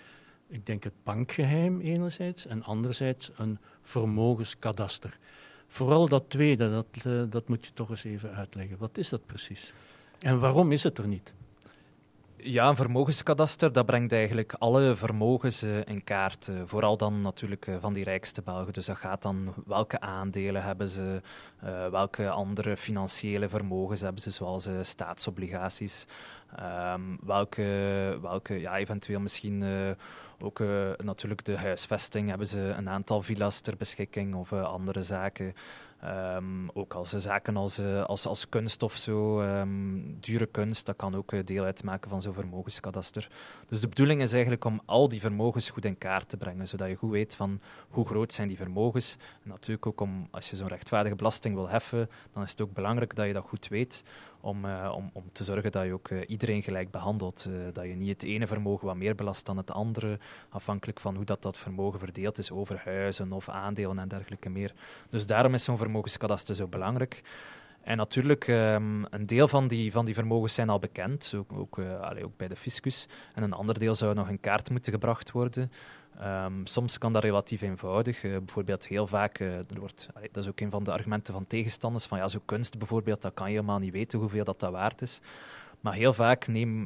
ik 0.48 0.66
denk 0.66 0.84
het 0.84 0.94
bankgeheim 1.04 1.82
enerzijds 1.82 2.46
en 2.46 2.64
anderzijds 2.64 3.32
een 3.36 3.58
vermogenskadaster. 3.82 5.18
Vooral 5.68 6.08
dat 6.08 6.24
tweede, 6.28 6.70
dat, 6.70 7.04
uh, 7.06 7.24
dat 7.30 7.48
moet 7.48 7.66
je 7.66 7.74
toch 7.74 7.90
eens 7.90 8.04
even 8.04 8.34
uitleggen. 8.34 8.78
Wat 8.78 8.98
is 8.98 9.10
dat 9.10 9.26
precies? 9.26 9.74
En 10.20 10.40
waarom 10.40 10.72
is 10.72 10.84
het 10.84 10.98
er 10.98 11.08
niet? 11.08 11.34
Ja, 12.42 12.70
een 12.70 12.76
vermogenskadaster 12.76 13.72
dat 13.72 13.86
brengt 13.86 14.12
eigenlijk 14.12 14.54
alle 14.54 14.96
vermogens 14.96 15.64
uh, 15.64 15.78
in 15.86 16.04
kaart. 16.04 16.48
Uh, 16.48 16.62
vooral 16.66 16.98
dan 16.98 17.22
natuurlijk 17.22 17.68
uh, 17.68 17.76
van 17.80 17.94
die 17.94 18.04
rijkste 18.04 18.42
Belgen. 18.42 18.74
Dus 18.74 18.86
dat 18.86 18.98
gaat 18.98 19.22
dan 19.22 19.54
welke 19.66 20.00
aandelen 20.00 20.64
hebben 20.64 20.90
ze, 20.90 21.22
welke 21.92 22.30
andere 22.30 22.78
financiële 22.78 23.50
vermogens 23.50 24.02
hebben 24.02 24.22
ze, 24.22 24.32
zoals 24.32 24.70
staatsobligaties. 24.82 26.08
Um, 26.94 27.20
welke, 27.24 28.18
welke 28.22 28.60
ja, 28.60 28.78
eventueel 28.78 29.20
misschien 29.20 29.64
ook 30.40 30.60
natuurlijk 30.98 31.46
de 31.46 31.58
huisvesting 31.58 32.30
hebben 32.30 32.48
ze 32.48 32.60
een 32.60 32.90
aantal 32.90 33.22
villa's 33.22 33.60
ter 33.60 33.78
beschikking 33.78 34.36
of 34.36 34.54
andere 34.54 35.04
zaken. 35.04 35.54
Um, 36.06 36.70
ook 36.74 36.94
als 36.94 37.10
zaken 37.10 37.58
als, 37.58 37.80
uh, 37.80 38.04
als, 38.04 38.26
als 38.26 38.50
kunst 38.50 38.84
of 38.84 38.96
zo, 38.96 39.42
um, 39.42 40.18
dure 40.20 40.46
kunst, 40.46 40.86
dat 40.86 40.96
kan 40.96 41.16
ook 41.16 41.32
uh, 41.32 41.46
deel 41.46 41.64
uitmaken 41.64 42.10
van 42.10 42.22
zo'n 42.22 42.34
vermogenskadaster. 42.34 43.30
Dus 43.68 43.82
de 43.82 43.88
bedoeling 43.88 44.22
is 44.22 44.32
eigenlijk 44.32 44.66
om 44.66 44.82
al 44.86 45.10
die 45.10 45.20
vermogens 45.20 45.70
goed 45.70 45.86
in 45.86 45.98
kaart 45.98 46.30
te 46.30 46.38
brengen, 46.38 46.68
zodat 46.68 46.90
je 46.90 46.96
goed 46.96 47.12
weet 47.12 47.36
van 47.36 47.60
hoe 47.90 48.06
groot 48.06 48.34
zijn 48.34 48.48
die 48.48 48.58
vermogens. 48.58 49.18
En 49.44 49.50
natuurlijk 49.50 49.86
ook 49.86 50.02
om, 50.02 50.28
als 50.32 50.50
je 50.50 50.56
zo'n 50.56 50.68
rechtvaardige 50.68 51.16
belasting 51.16 51.56
wil 51.56 51.70
heffen, 51.70 52.10
dan 52.34 52.44
is 52.44 52.52
het 52.52 52.62
ook 52.62 52.74
belangrijk 52.74 53.16
dat 53.16 53.28
je 53.28 53.34
dat 53.34 53.46
goed 53.48 53.68
weet, 53.68 54.04
om, 54.42 54.66
uh, 54.66 54.92
om, 54.96 55.10
om 55.14 55.24
te 55.32 55.44
zorgen 55.44 55.72
dat 55.72 55.86
je 55.86 55.94
ook 55.94 56.10
uh, 56.10 56.22
iedereen 56.28 56.64
gelijk 56.64 56.92
behandelt. 56.92 57.48
Uh, 57.50 57.56
dat 57.74 57.86
je 57.86 57.96
niet 57.96 58.10
het 58.10 58.24
ene 58.24 58.48
vermogen 58.48 58.88
wat 58.88 58.96
meer 58.96 59.16
belast 59.16 59.46
dan 59.46 59.58
het 59.58 59.72
andere, 59.72 60.20
afhankelijk 60.50 61.00
van 61.00 61.16
hoe 61.16 61.26
dat, 61.26 61.42
dat 61.42 61.58
vermogen 61.58 62.00
verdeeld 62.00 62.38
is 62.38 62.52
over 62.52 62.82
huizen 62.84 63.32
of 63.32 63.50
aandelen 63.50 64.00
en 64.00 64.08
dergelijke 64.08 64.50
meer. 64.50 64.74
Dus 65.10 65.26
daarom 65.26 65.54
is 65.54 65.64
zo'n 65.64 65.78
vermogenskadaster 65.78 66.56
zo 66.56 66.68
belangrijk. 66.68 67.22
En 67.82 67.98
natuurlijk, 67.98 68.48
um, 68.48 69.06
een 69.10 69.26
deel 69.26 69.48
van 69.48 69.68
die, 69.68 69.92
van 69.92 70.06
die 70.06 70.14
vermogens 70.14 70.54
zijn 70.54 70.70
al 70.70 70.80
bekend, 70.80 71.34
ook, 71.36 71.54
ook, 71.54 71.80
ook 72.24 72.38
bij 72.38 72.48
de 72.48 72.56
fiscus. 72.56 73.08
En 73.34 73.44
een 73.44 73.54
ander 73.54 73.80
deel 73.80 73.96
zou 73.96 74.14
nog 74.14 74.30
in 74.30 74.40
kaart 74.40 74.70
moeten 74.70 74.92
gebracht 74.92 75.32
worden. 75.32 75.72
Ehm, 76.20 76.66
soms 76.66 76.98
kan 76.98 77.14
dat 77.14 77.24
relatief 77.24 77.62
eenvoudig. 77.62 78.24
Uh, 78.24 78.38
bijvoorbeeld 78.38 78.88
heel 78.88 79.08
vaak, 79.08 79.40
uh, 79.40 79.60
wordt, 79.78 80.10
dat 80.32 80.44
is 80.44 80.50
ook 80.50 80.60
een 80.60 80.70
van 80.70 80.84
de 80.84 80.92
argumenten 80.92 81.34
van 81.34 81.48
tegenstanders, 81.48 82.06
van 82.06 82.18
ja, 82.18 82.28
zo 82.28 82.40
kunst 82.46 82.78
bijvoorbeeld, 82.78 83.22
dat 83.22 83.34
kan 83.34 83.48
je 83.48 83.54
helemaal 83.54 83.80
niet 83.80 83.92
weten 83.92 84.20
hoeveel 84.20 84.44
dat, 84.44 84.60
dat 84.60 84.72
waard 84.72 85.02
is. 85.02 85.22
Maar 85.80 85.94
heel 85.94 86.14
vaak 86.14 86.48
uh, 86.48 86.86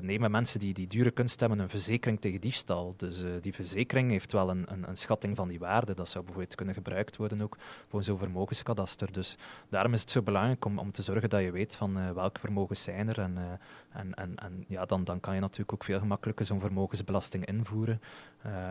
nemen 0.00 0.30
mensen 0.30 0.60
die, 0.60 0.74
die 0.74 0.86
dure 0.86 1.10
kunst 1.10 1.40
hebben 1.40 1.58
een 1.58 1.68
verzekering 1.68 2.20
tegen 2.20 2.40
diefstal. 2.40 2.94
Dus 2.96 3.22
uh, 3.22 3.30
die 3.40 3.54
verzekering 3.54 4.10
heeft 4.10 4.32
wel 4.32 4.50
een, 4.50 4.64
een, 4.68 4.88
een, 4.88 4.96
schatting 4.96 5.36
van 5.36 5.48
die 5.48 5.58
waarde. 5.58 5.94
Dat 5.94 6.08
zou 6.08 6.24
bijvoorbeeld 6.24 6.54
kunnen 6.54 6.74
gebruikt 6.74 7.16
worden 7.16 7.40
ook 7.40 7.56
voor 7.88 8.04
zo'n 8.04 8.18
vermogenskadaster. 8.18 9.12
Dus 9.12 9.36
daarom 9.68 9.92
is 9.92 10.00
het 10.00 10.10
zo 10.10 10.22
belangrijk 10.22 10.64
om, 10.64 10.78
om 10.78 10.92
te 10.92 11.02
zorgen 11.02 11.28
dat 11.28 11.42
je 11.42 11.50
weet 11.50 11.76
van 11.76 11.98
uh, 11.98 12.10
welke 12.10 12.40
vermogens 12.40 12.82
zijn 12.82 13.08
er. 13.08 13.20
En, 13.20 13.58
en, 13.90 14.14
en, 14.14 14.36
en 14.36 14.64
ja, 14.68 14.84
dan, 14.84 15.04
dan 15.04 15.20
kan 15.20 15.34
je 15.34 15.40
natuurlijk 15.40 15.72
ook 15.72 15.84
veel 15.84 15.98
gemakkelijker 15.98 16.44
zo'n 16.44 16.60
vermogensbelasting 16.60 17.46
invoeren 17.46 18.00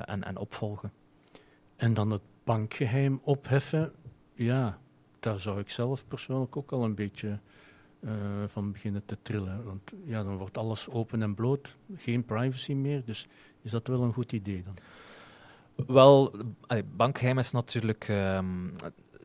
en, 0.06 0.24
en 0.24 0.38
opvolgen. 0.38 0.92
En 1.76 1.94
dan 1.94 2.12
het 2.12 2.22
bankgeheim 2.44 3.20
opheffen, 3.24 3.92
ja, 4.34 4.80
daar 5.20 5.40
zou 5.40 5.60
ik 5.60 5.70
zelf 5.70 6.08
persoonlijk 6.08 6.58
ook 6.58 6.72
al 6.72 6.84
een 6.84 6.96
beetje 6.96 7.40
uh, 8.00 8.12
van 8.48 8.72
beginnen 8.72 9.06
te 9.06 9.18
trillen. 9.22 9.64
Want 9.64 9.92
ja, 10.04 10.24
dan 10.24 10.38
wordt 10.38 10.58
alles 10.58 10.90
open 10.90 11.22
en 11.22 11.36
bloot, 11.36 11.76
geen 11.96 12.26
privacy 12.26 12.74
meer. 12.74 13.06
Dus 13.06 13.28
is 13.62 13.72
dat 13.72 13.88
wel 13.88 14.02
een 14.02 14.14
goed 14.14 14.32
idee 14.32 14.64
dan? 14.64 14.74
Wel, 15.88 16.32
bankgeheim 16.96 17.38
is 17.38 17.52
natuurlijk 17.52 18.08
um, 18.08 18.74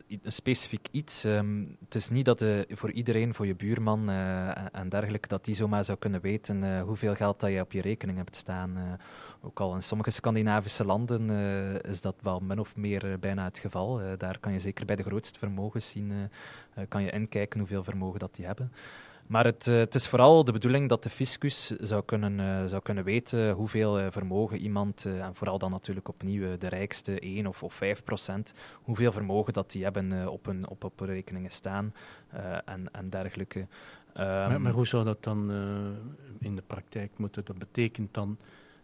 een 0.09 0.33
specifiek 0.33 0.89
iets. 0.91 1.25
Um, 1.25 1.77
het 1.85 1.95
is 1.95 2.09
niet 2.09 2.25
dat 2.25 2.39
de, 2.39 2.67
voor 2.71 2.91
iedereen, 2.91 3.35
voor 3.35 3.47
je 3.47 3.55
buurman 3.55 4.11
uh, 4.11 4.75
en 4.75 4.89
dergelijke, 4.89 5.29
dat 5.29 5.45
die 5.45 5.55
zomaar 5.55 5.85
zou 5.85 5.99
kunnen 5.99 6.21
weten 6.21 6.63
uh, 6.63 6.83
hoeveel 6.83 7.15
geld 7.15 7.41
dat 7.41 7.51
je 7.51 7.61
op 7.61 7.73
je 7.73 7.81
rekening 7.81 8.19
hebt 8.19 8.37
staan. 8.37 8.99
Ook 9.41 9.61
al 9.61 9.75
in 9.75 9.83
sommige 9.83 10.11
Scandinavische 10.11 10.85
landen 10.85 11.31
is 11.83 12.01
dat 12.01 12.15
wel 12.23 12.41
min 12.41 12.59
of 12.59 12.77
meer 12.77 13.19
bijna 13.21 13.45
het 13.45 13.59
geval. 13.59 14.01
daar 14.17 14.39
kan 14.39 14.53
je 14.53 14.59
zeker 14.59 14.87
bij 14.87 14.97
de 14.97 15.03
grootste 15.03 15.39
vermogens 15.39 15.89
zien, 15.89 16.31
kan 16.89 17.03
je 17.03 17.11
inkijken 17.11 17.59
hoeveel 17.59 17.85
vermogen 17.85 18.19
dat 18.19 18.35
die 18.35 18.47
hebben. 18.47 18.73
Maar 19.27 19.45
het, 19.45 19.67
uh, 19.67 19.77
het, 19.77 19.95
is 19.95 20.09
vooral 20.09 20.45
de 20.45 20.53
bedoeling 20.53 20.89
dat 20.89 21.03
de 21.03 21.11
fiscus 21.11 21.67
zou 21.67 22.03
kunnen, 22.05 22.39
uh, 22.39 22.65
zou 22.65 22.83
kunnen 22.83 23.05
weten 23.05 23.53
hoeveel 23.53 24.01
uh, 24.01 24.07
vermogen 24.11 24.59
iemand, 24.59 25.05
en 25.05 25.35
vooral 25.35 25.59
dan 25.59 25.71
natuurlijk 25.71 26.09
opnieuw 26.09 26.57
de 26.59 26.69
rijkste 26.69 27.21
1 27.21 27.47
of, 27.47 27.63
of 27.63 27.75
5 27.75 28.05
procent, 28.05 28.55
hoeveel 28.83 29.13
vermogen 29.13 29.53
dat 29.53 29.71
die 29.71 29.83
hebben 29.83 30.29
op, 30.29 30.47
hun, 30.47 30.69
op, 30.69 30.85
op 30.85 31.01
rekeningen 31.01 31.51
staan 31.51 31.95
en, 32.65 32.89
en 32.93 33.11
dergelijke. 33.11 33.67
Maar, 34.15 34.61
maar, 34.61 34.73
hoe 34.73 34.87
zou 34.87 35.05
dat 35.05 35.23
dan 35.23 35.51
in 36.39 36.57
de 36.57 36.63
praktijk 36.67 37.11
moeten? 37.17 37.45
Dat 37.45 37.59
betekent 37.59 38.15
dan 38.15 38.39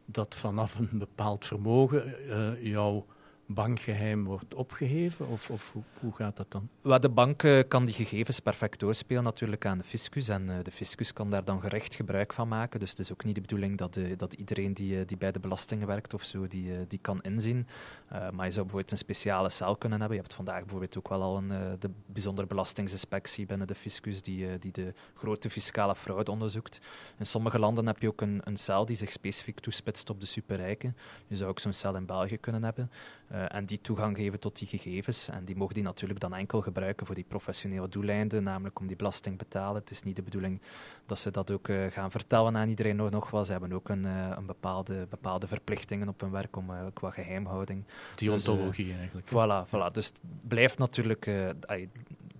dat 0.04 0.34
vanaf 0.34 0.78
een 0.78 0.98
bepaald 0.98 1.46
vermogen 1.46 2.14
jouw 2.62 3.06
bankgeheim 3.54 4.24
wordt 4.24 4.54
opgeheven? 4.54 5.28
Of, 5.28 5.50
of 5.50 5.74
hoe, 6.00 6.14
gaat 6.14 6.36
dat 6.36 6.50
dan? 6.50 6.68
Well, 6.80 6.98
de 6.98 7.08
bank 7.08 7.42
uh, 7.42 7.62
kan 7.68 7.84
die 7.84 7.94
gegevens 7.94 8.40
perfect 8.40 8.80
doorspelen 8.80 9.22
natuurlijk 9.22 9.66
aan 9.66 9.78
de 9.78 9.84
fiscus. 9.84 10.28
En 10.28 10.48
uh, 10.48 10.54
de 10.62 10.70
fiscus 10.70 11.12
kan 11.12 11.30
daar 11.30 11.44
dan 11.44 11.60
gerecht 11.60 11.94
gebruik 11.94 12.32
van 12.32 12.48
maken. 12.48 12.80
Dus 12.80 12.90
het 12.90 12.98
is 12.98 13.12
ook 13.12 13.24
niet 13.24 13.34
de 13.34 13.40
bedoeling 13.40 13.78
dat, 13.78 13.94
de, 13.94 14.16
dat 14.16 14.32
iedereen 14.32 14.74
die, 14.74 15.04
die 15.04 15.16
bij 15.16 15.32
de 15.32 15.40
belastingen 15.40 15.86
werkt 15.86 16.14
of 16.14 16.24
zo, 16.24 16.46
die, 16.46 16.86
die 16.86 16.98
kan 16.98 17.22
inzien. 17.22 17.66
maar 18.08 18.46
je 18.46 18.52
zou 18.52 18.66
bijvoorbeeld 18.66 18.90
een 18.90 18.98
speciale 18.98 19.50
cel 19.50 19.76
kunnen 19.76 19.98
hebben. 19.98 20.16
Je 20.16 20.22
hebt 20.22 20.34
vandaag 20.34 20.60
bijvoorbeeld 20.60 20.98
ook 20.98 21.08
wel 21.08 21.22
al 21.22 21.36
een, 21.36 21.76
de 21.78 21.90
bijzondere 22.06 22.46
belastingsinspectie 22.46 23.46
binnen 23.46 23.66
de 23.66 23.74
fiscus 23.74 24.22
die, 24.22 24.58
die 24.58 24.72
de 24.72 24.94
grote 25.14 25.50
fiscale 25.50 25.94
fraude 25.94 26.30
onderzoekt. 26.30 26.80
In 27.18 27.26
sommige 27.26 27.58
landen 27.58 27.86
heb 27.86 28.00
je 28.00 28.08
ook 28.08 28.20
een, 28.20 28.40
een 28.44 28.56
cel 28.56 28.86
die 28.86 28.96
zich 28.96 29.12
specifiek 29.12 29.60
toespitst 29.60 30.10
op 30.10 30.20
de 30.20 30.26
superrijken. 30.26 30.96
Je 31.26 31.36
zou 31.36 31.50
ook 31.50 31.58
zo'n 31.58 31.72
cel 31.72 31.96
in 31.96 32.06
België 32.06 32.36
kunnen 32.36 32.64
hebben. 32.64 32.90
Uh, 33.32 33.54
en 33.54 33.66
die 33.66 33.80
toegang 33.80 34.16
geven 34.16 34.40
tot 34.40 34.58
die 34.58 34.68
gegevens. 34.68 35.28
En 35.28 35.44
die 35.44 35.56
mogen 35.56 35.74
die 35.74 35.82
natuurlijk 35.82 36.20
dan 36.20 36.34
enkel 36.34 36.60
gebruiken 36.60 37.06
voor 37.06 37.14
die 37.14 37.24
professionele 37.28 37.88
doeleinden, 37.88 38.42
namelijk 38.42 38.80
om 38.80 38.86
die 38.86 38.96
belasting 38.96 39.38
te 39.38 39.44
betalen. 39.44 39.80
Het 39.80 39.90
is 39.90 40.02
niet 40.02 40.16
de 40.16 40.22
bedoeling 40.22 40.60
dat 41.06 41.18
ze 41.18 41.30
dat 41.30 41.50
ook 41.50 41.68
uh, 41.68 41.86
gaan 41.86 42.10
vertellen 42.10 42.56
aan 42.56 42.68
iedereen 42.68 42.96
nog, 42.96 43.10
nog 43.10 43.30
wel. 43.30 43.44
Ze 43.44 43.52
hebben 43.52 43.72
ook 43.72 43.88
een, 43.88 44.06
uh, 44.06 44.32
een 44.36 44.46
bepaalde, 44.46 45.06
bepaalde 45.10 45.46
verplichtingen 45.46 46.08
op 46.08 46.20
hun 46.20 46.30
werk 46.30 46.56
om 46.56 46.70
qua 46.92 47.10
geheimhouding. 47.10 47.84
Deontologie 48.14 48.86
dus, 48.86 48.96
eigenlijk. 48.96 49.28
Voilà, 49.28 49.68
voilà. 49.68 49.92
Dus 49.92 50.06
het 50.06 50.20
blijft 50.48 50.78
natuurlijk 50.78 51.30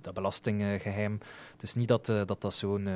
dat 0.00 0.14
belastinggeheim. 0.14 1.18
Het 1.52 1.62
is 1.62 1.74
niet 1.74 1.88
dat 1.88 2.08
uh, 2.08 2.22
dat, 2.26 2.40
dat, 2.40 2.54
zo'n, 2.54 2.86
uh, 2.86 2.94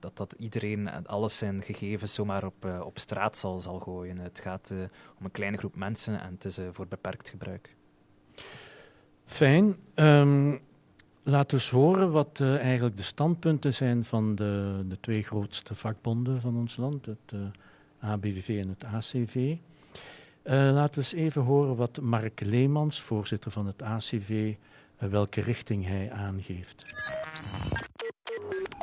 dat, 0.00 0.16
dat 0.16 0.34
iedereen 0.38 1.06
alles 1.06 1.38
zijn 1.38 1.62
gegevens 1.62 2.14
zomaar 2.14 2.44
op, 2.44 2.64
uh, 2.64 2.80
op 2.80 2.98
straat 2.98 3.36
zal, 3.36 3.60
zal 3.60 3.78
gooien. 3.78 4.18
Het 4.18 4.40
gaat 4.40 4.70
om 5.18 5.24
een 5.24 5.30
kleine 5.30 5.56
groep 5.56 5.76
mensen 5.76 6.20
en 6.20 6.30
het 6.34 6.44
is 6.44 6.58
voor 6.72 6.86
beperkt 6.86 7.28
gebruik. 7.28 7.74
Fijn. 9.24 9.76
Um, 9.94 10.60
we 11.22 11.44
eens 11.46 11.70
horen 11.70 12.10
wat 12.10 12.40
eigenlijk 12.40 12.96
de 12.96 13.02
standpunten 13.02 13.74
zijn 13.74 14.04
van 14.04 14.34
de, 14.34 14.84
de 14.88 15.00
twee 15.00 15.22
grootste 15.22 15.74
vakbonden 15.74 16.40
van 16.40 16.56
ons 16.56 16.76
land, 16.76 17.06
het 17.06 17.32
ABVV 18.00 18.62
en 18.62 18.68
het 18.68 18.84
ACV. 18.84 19.56
laten 20.72 20.94
we 20.94 21.00
eens 21.00 21.12
even 21.12 21.42
horen 21.42 21.76
wat 21.76 22.00
Mark 22.00 22.40
Leemans, 22.40 23.00
voorzitter 23.00 23.50
van 23.50 23.66
het 23.66 23.82
ACV, 23.82 24.54
welke 24.98 25.40
richting 25.40 25.86
hij 25.86 26.10
aangeeft. 26.12 26.82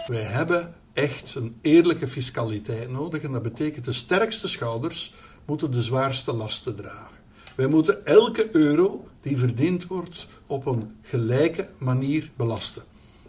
Wij 0.08 0.23
hebben 0.23 0.76
echt 0.93 1.36
een 1.36 1.56
eerlijke 1.62 2.08
fiscaliteit 2.08 2.89
nodig 2.89 3.21
en 3.21 3.32
dat 3.32 3.43
betekent 3.43 3.86
de 3.86 3.93
sterkste 3.93 4.47
schouders 4.47 5.13
moeten 5.45 5.71
de 5.71 5.82
zwaarste 5.82 6.34
lasten 6.34 6.76
dragen. 6.76 7.17
Wij 7.56 7.67
moeten 7.67 8.06
elke 8.06 8.56
euro 8.56 9.08
die 9.21 9.38
verdiend 9.38 9.88
wordt 9.88 10.28
op 10.47 10.65
een 10.65 10.95
gelijke 11.02 11.67
manier 11.78 12.32
belasten. 12.36 12.84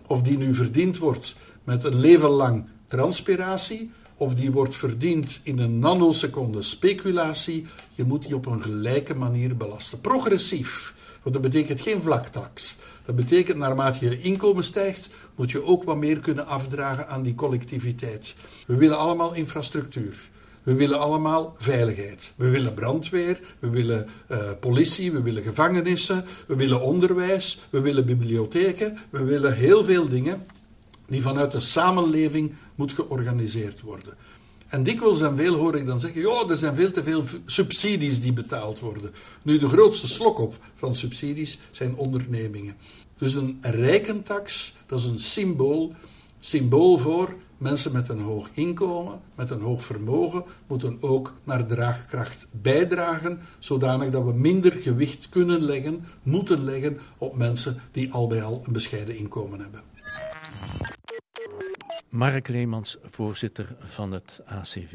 Of 0.06 0.22
die 0.22 0.38
nu 0.38 0.54
verdiend 0.54 0.98
wordt 0.98 1.36
met 1.64 1.84
een 1.84 1.96
leven 1.96 2.28
lang 2.28 2.68
transpiratie, 2.86 3.90
of 4.16 4.34
die 4.34 4.52
wordt 4.52 4.76
verdiend 4.76 5.40
in 5.42 5.58
een 5.58 5.78
nanoseconde 5.78 6.62
speculatie, 6.62 7.66
je 7.94 8.04
moet 8.04 8.22
die 8.22 8.34
op 8.34 8.46
een 8.46 8.62
gelijke 8.62 9.14
manier 9.14 9.56
belasten. 9.56 10.00
Progressief. 10.00 10.94
Want 11.24 11.34
dat 11.34 11.42
betekent 11.42 11.80
geen 11.80 12.02
vlaktax. 12.02 12.76
Dat 13.04 13.16
betekent 13.16 13.58
naarmate 13.58 14.08
je 14.08 14.20
inkomen 14.20 14.64
stijgt, 14.64 15.10
moet 15.34 15.50
je 15.50 15.64
ook 15.64 15.84
wat 15.84 15.96
meer 15.96 16.18
kunnen 16.18 16.46
afdragen 16.46 17.08
aan 17.08 17.22
die 17.22 17.34
collectiviteit. 17.34 18.34
We 18.66 18.76
willen 18.76 18.98
allemaal 18.98 19.34
infrastructuur. 19.34 20.30
We 20.62 20.74
willen 20.74 20.98
allemaal 20.98 21.54
veiligheid. 21.58 22.32
We 22.37 22.48
willen 22.48 22.74
brandweer, 22.74 23.40
we 23.58 23.70
willen 23.70 24.08
uh, 24.30 24.38
politie, 24.60 25.12
we 25.12 25.22
willen 25.22 25.42
gevangenissen, 25.42 26.24
we 26.46 26.56
willen 26.56 26.80
onderwijs, 26.80 27.60
we 27.70 27.80
willen 27.80 28.06
bibliotheken, 28.06 28.98
we 29.10 29.24
willen 29.24 29.54
heel 29.54 29.84
veel 29.84 30.08
dingen 30.08 30.46
die 31.06 31.22
vanuit 31.22 31.52
de 31.52 31.60
samenleving 31.60 32.54
moet 32.74 32.92
georganiseerd 32.92 33.80
worden. 33.80 34.14
En 34.66 34.83
dikwijls 34.83 35.20
en 35.20 35.37
veel 35.37 35.55
hoor 35.55 35.77
ik 35.77 35.87
dan 35.87 36.00
zeggen, 36.00 36.20
ja, 36.20 36.48
er 36.48 36.59
zijn 36.59 36.74
veel 36.74 36.90
te 36.90 37.03
veel 37.03 37.24
subsidies 37.46 38.20
die 38.20 38.33
betaald 38.33 38.79
worden. 38.81 39.11
Nu, 39.42 39.59
de 39.59 39.68
grootste 39.68 40.09
slok 40.09 40.38
op 40.38 40.55
van 40.74 40.94
subsidies 40.94 41.59
zijn 41.70 41.96
ondernemingen. 41.96 42.77
Dus 43.18 43.35
een 43.35 43.59
rijkentax, 43.61 44.74
dat 44.87 44.98
is 44.98 45.05
een 45.05 45.20
symbool, 45.20 45.92
symbool 46.40 46.98
voor 46.98 47.35
mensen 47.59 47.92
met 47.92 48.09
een 48.09 48.20
hoog 48.20 48.48
inkomen, 48.53 49.20
met 49.35 49.50
een 49.50 49.61
hoog 49.61 49.85
vermogen, 49.85 50.44
moeten 50.66 50.96
ook 51.00 51.35
naar 51.44 51.66
draagkracht 51.66 52.46
bijdragen, 52.50 53.40
zodanig 53.59 54.11
dat 54.11 54.24
we 54.24 54.33
minder 54.33 54.72
gewicht 54.72 55.29
kunnen 55.29 55.62
leggen, 55.62 56.05
moeten 56.22 56.64
leggen 56.64 56.98
op 57.18 57.37
mensen 57.37 57.81
die 57.92 58.12
al 58.12 58.27
bij 58.27 58.42
al 58.42 58.62
een 58.66 58.72
bescheiden 58.72 59.16
inkomen 59.16 59.61
hebben. 59.61 59.83
Mark 62.08 62.48
Leemans, 62.48 62.96
voorzitter 63.02 63.76
van 63.78 64.12
het 64.12 64.40
ACV. 64.44 64.94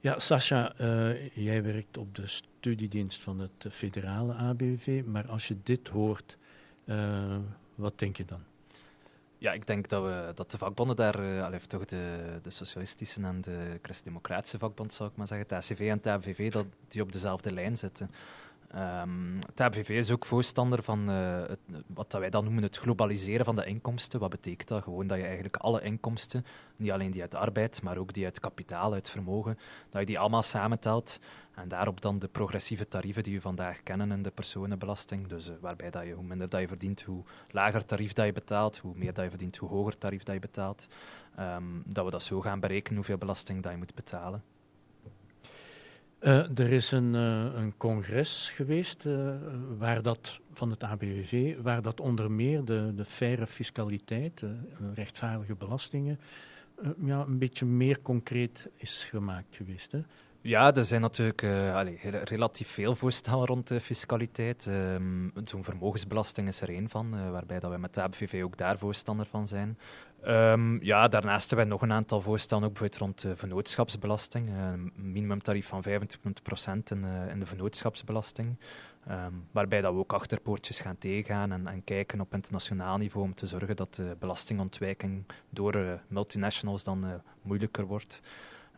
Ja, 0.00 0.18
Sascha, 0.18 0.80
uh, 0.80 1.28
jij 1.30 1.62
werkt 1.62 1.96
op 1.98 2.14
de 2.14 2.26
studiedienst 2.26 3.22
van 3.22 3.38
het 3.38 3.72
federale 3.74 4.32
ABV, 4.32 5.02
maar 5.06 5.28
als 5.28 5.48
je 5.48 5.56
dit 5.62 5.88
hoort, 5.88 6.36
uh, 6.84 7.36
wat 7.74 7.98
denk 7.98 8.16
je 8.16 8.24
dan? 8.24 8.40
Ja, 9.38 9.52
ik 9.52 9.66
denk 9.66 9.88
dat, 9.88 10.02
we, 10.02 10.32
dat 10.34 10.50
de 10.50 10.58
vakbonden 10.58 10.96
daar, 10.96 11.20
uh, 11.20 11.56
toch 11.56 11.84
de, 11.84 12.38
de 12.42 12.50
socialistische 12.50 13.22
en 13.22 13.40
de 13.40 13.78
christdemocratische 13.82 14.58
vakbond, 14.58 14.92
zou 14.92 15.10
ik 15.10 15.16
maar 15.16 15.26
zeggen, 15.26 15.46
het 15.48 15.70
ACV 15.70 15.80
en 15.80 15.96
het 15.96 16.06
ABV, 16.06 16.52
dat 16.52 16.66
die 16.88 17.02
op 17.02 17.12
dezelfde 17.12 17.52
lijn 17.52 17.78
zitten. 17.78 18.10
Um, 18.76 19.38
het 19.46 19.60
ABVV 19.60 19.88
is 19.88 20.10
ook 20.10 20.24
voorstander 20.24 20.82
van 20.82 21.10
uh, 21.10 21.40
het, 21.46 21.58
wat 21.86 22.12
wij 22.12 22.30
dan 22.30 22.44
noemen 22.44 22.62
het 22.62 22.76
globaliseren 22.76 23.44
van 23.44 23.56
de 23.56 23.64
inkomsten. 23.64 24.20
Wat 24.20 24.30
betekent 24.30 24.68
dat? 24.68 24.82
Gewoon 24.82 25.06
dat 25.06 25.18
je 25.18 25.24
eigenlijk 25.24 25.56
alle 25.56 25.82
inkomsten, 25.82 26.44
niet 26.76 26.90
alleen 26.90 27.10
die 27.10 27.20
uit 27.20 27.34
arbeid, 27.34 27.82
maar 27.82 27.96
ook 27.96 28.12
die 28.12 28.24
uit 28.24 28.40
kapitaal, 28.40 28.92
uit 28.92 29.10
vermogen, 29.10 29.58
dat 29.90 30.00
je 30.00 30.06
die 30.06 30.18
allemaal 30.18 30.42
samentelt 30.42 31.20
en 31.54 31.68
daarop 31.68 32.00
dan 32.00 32.18
de 32.18 32.28
progressieve 32.28 32.88
tarieven 32.88 33.22
die 33.22 33.34
we 33.34 33.40
vandaag 33.40 33.82
kennen 33.82 34.12
in 34.12 34.22
de 34.22 34.30
personenbelasting. 34.30 35.26
Dus 35.26 35.48
uh, 35.48 35.54
waarbij 35.60 35.90
dat 35.90 36.04
je, 36.04 36.12
hoe 36.12 36.24
minder 36.24 36.48
dat 36.48 36.60
je 36.60 36.68
verdient, 36.68 37.02
hoe 37.02 37.22
lager 37.50 37.84
tarief 37.84 38.12
dat 38.12 38.26
je 38.26 38.32
betaalt, 38.32 38.78
hoe 38.78 38.92
meer 38.96 39.12
dat 39.12 39.24
je 39.24 39.30
verdient, 39.30 39.56
hoe 39.56 39.68
hoger 39.68 39.98
tarief 39.98 40.22
dat 40.22 40.34
je 40.34 40.40
betaalt. 40.40 40.88
Um, 41.40 41.82
dat 41.86 42.04
we 42.04 42.10
dat 42.10 42.22
zo 42.22 42.40
gaan 42.40 42.60
berekenen, 42.60 42.96
hoeveel 42.96 43.18
belasting 43.18 43.62
dat 43.62 43.72
je 43.72 43.78
moet 43.78 43.94
betalen. 43.94 44.42
Uh, 46.24 46.58
er 46.58 46.72
is 46.72 46.90
een, 46.90 47.14
uh, 47.14 47.44
een 47.54 47.76
congres 47.76 48.50
geweest 48.54 49.04
uh, 49.04 49.28
waar 49.78 50.02
dat, 50.02 50.40
van 50.52 50.70
het 50.70 50.82
ABWV, 50.82 51.56
waar 51.62 51.82
dat 51.82 52.00
onder 52.00 52.30
meer 52.30 52.64
de, 52.64 52.92
de 52.96 53.04
faire 53.04 53.46
fiscaliteit, 53.46 54.42
rechtvaardige 54.94 55.54
belastingen, 55.54 56.20
ja, 57.04 57.20
een 57.20 57.38
beetje 57.38 57.66
meer 57.66 58.02
concreet 58.02 58.68
is 58.76 59.04
gemaakt 59.10 59.56
geweest. 59.56 59.92
Hè? 59.92 60.00
Ja, 60.40 60.74
er 60.74 60.84
zijn 60.84 61.00
natuurlijk 61.00 61.42
uh, 61.42 61.80
relatief 62.24 62.68
veel 62.68 62.94
voorstellen 62.94 63.46
rond 63.46 63.68
de 63.68 63.80
fiscaliteit. 63.80 64.66
Um, 64.66 65.32
Zo'n 65.44 65.64
vermogensbelasting 65.64 66.48
is 66.48 66.60
er 66.60 66.68
één 66.68 66.88
van, 66.88 67.30
waarbij 67.30 67.60
dat 67.60 67.70
wij 67.70 67.78
met 67.78 67.94
de 67.94 68.02
ABVV 68.02 68.42
ook 68.44 68.56
daar 68.56 68.78
voorstander 68.78 69.26
van 69.26 69.48
zijn. 69.48 69.78
Um, 70.28 70.82
ja, 70.82 71.08
daarnaast 71.08 71.50
hebben 71.50 71.68
wij 71.68 71.76
nog 71.76 71.82
een 71.82 71.92
aantal 71.92 72.20
voorstellen, 72.20 72.64
ook 72.64 72.70
bijvoorbeeld 72.70 73.00
rond 73.00 73.20
de 73.20 73.36
vennootschapsbelasting. 73.36 74.48
Uh, 74.48 74.54
een 74.54 74.92
minimumtarief 74.94 75.66
van 75.66 75.84
25% 75.88 75.88
in, 76.84 77.04
in 77.30 77.40
de 77.40 77.46
vennootschapsbelasting. 77.46 78.56
Um, 79.10 79.46
waarbij 79.52 79.80
dat 79.80 79.92
we 79.92 79.98
ook 79.98 80.12
achterpoortjes 80.12 80.80
gaan 80.80 80.98
tegengaan 80.98 81.52
en, 81.52 81.66
en, 81.66 81.84
kijken 81.84 82.20
op 82.20 82.34
internationaal 82.34 82.98
niveau 82.98 83.26
om 83.26 83.34
te 83.34 83.46
zorgen 83.46 83.76
dat 83.76 83.94
de 83.94 84.16
belastingontwijking 84.18 85.24
door 85.50 86.00
multinationals 86.08 86.84
dan 86.84 87.04
moeilijker 87.42 87.86
wordt. 87.86 88.20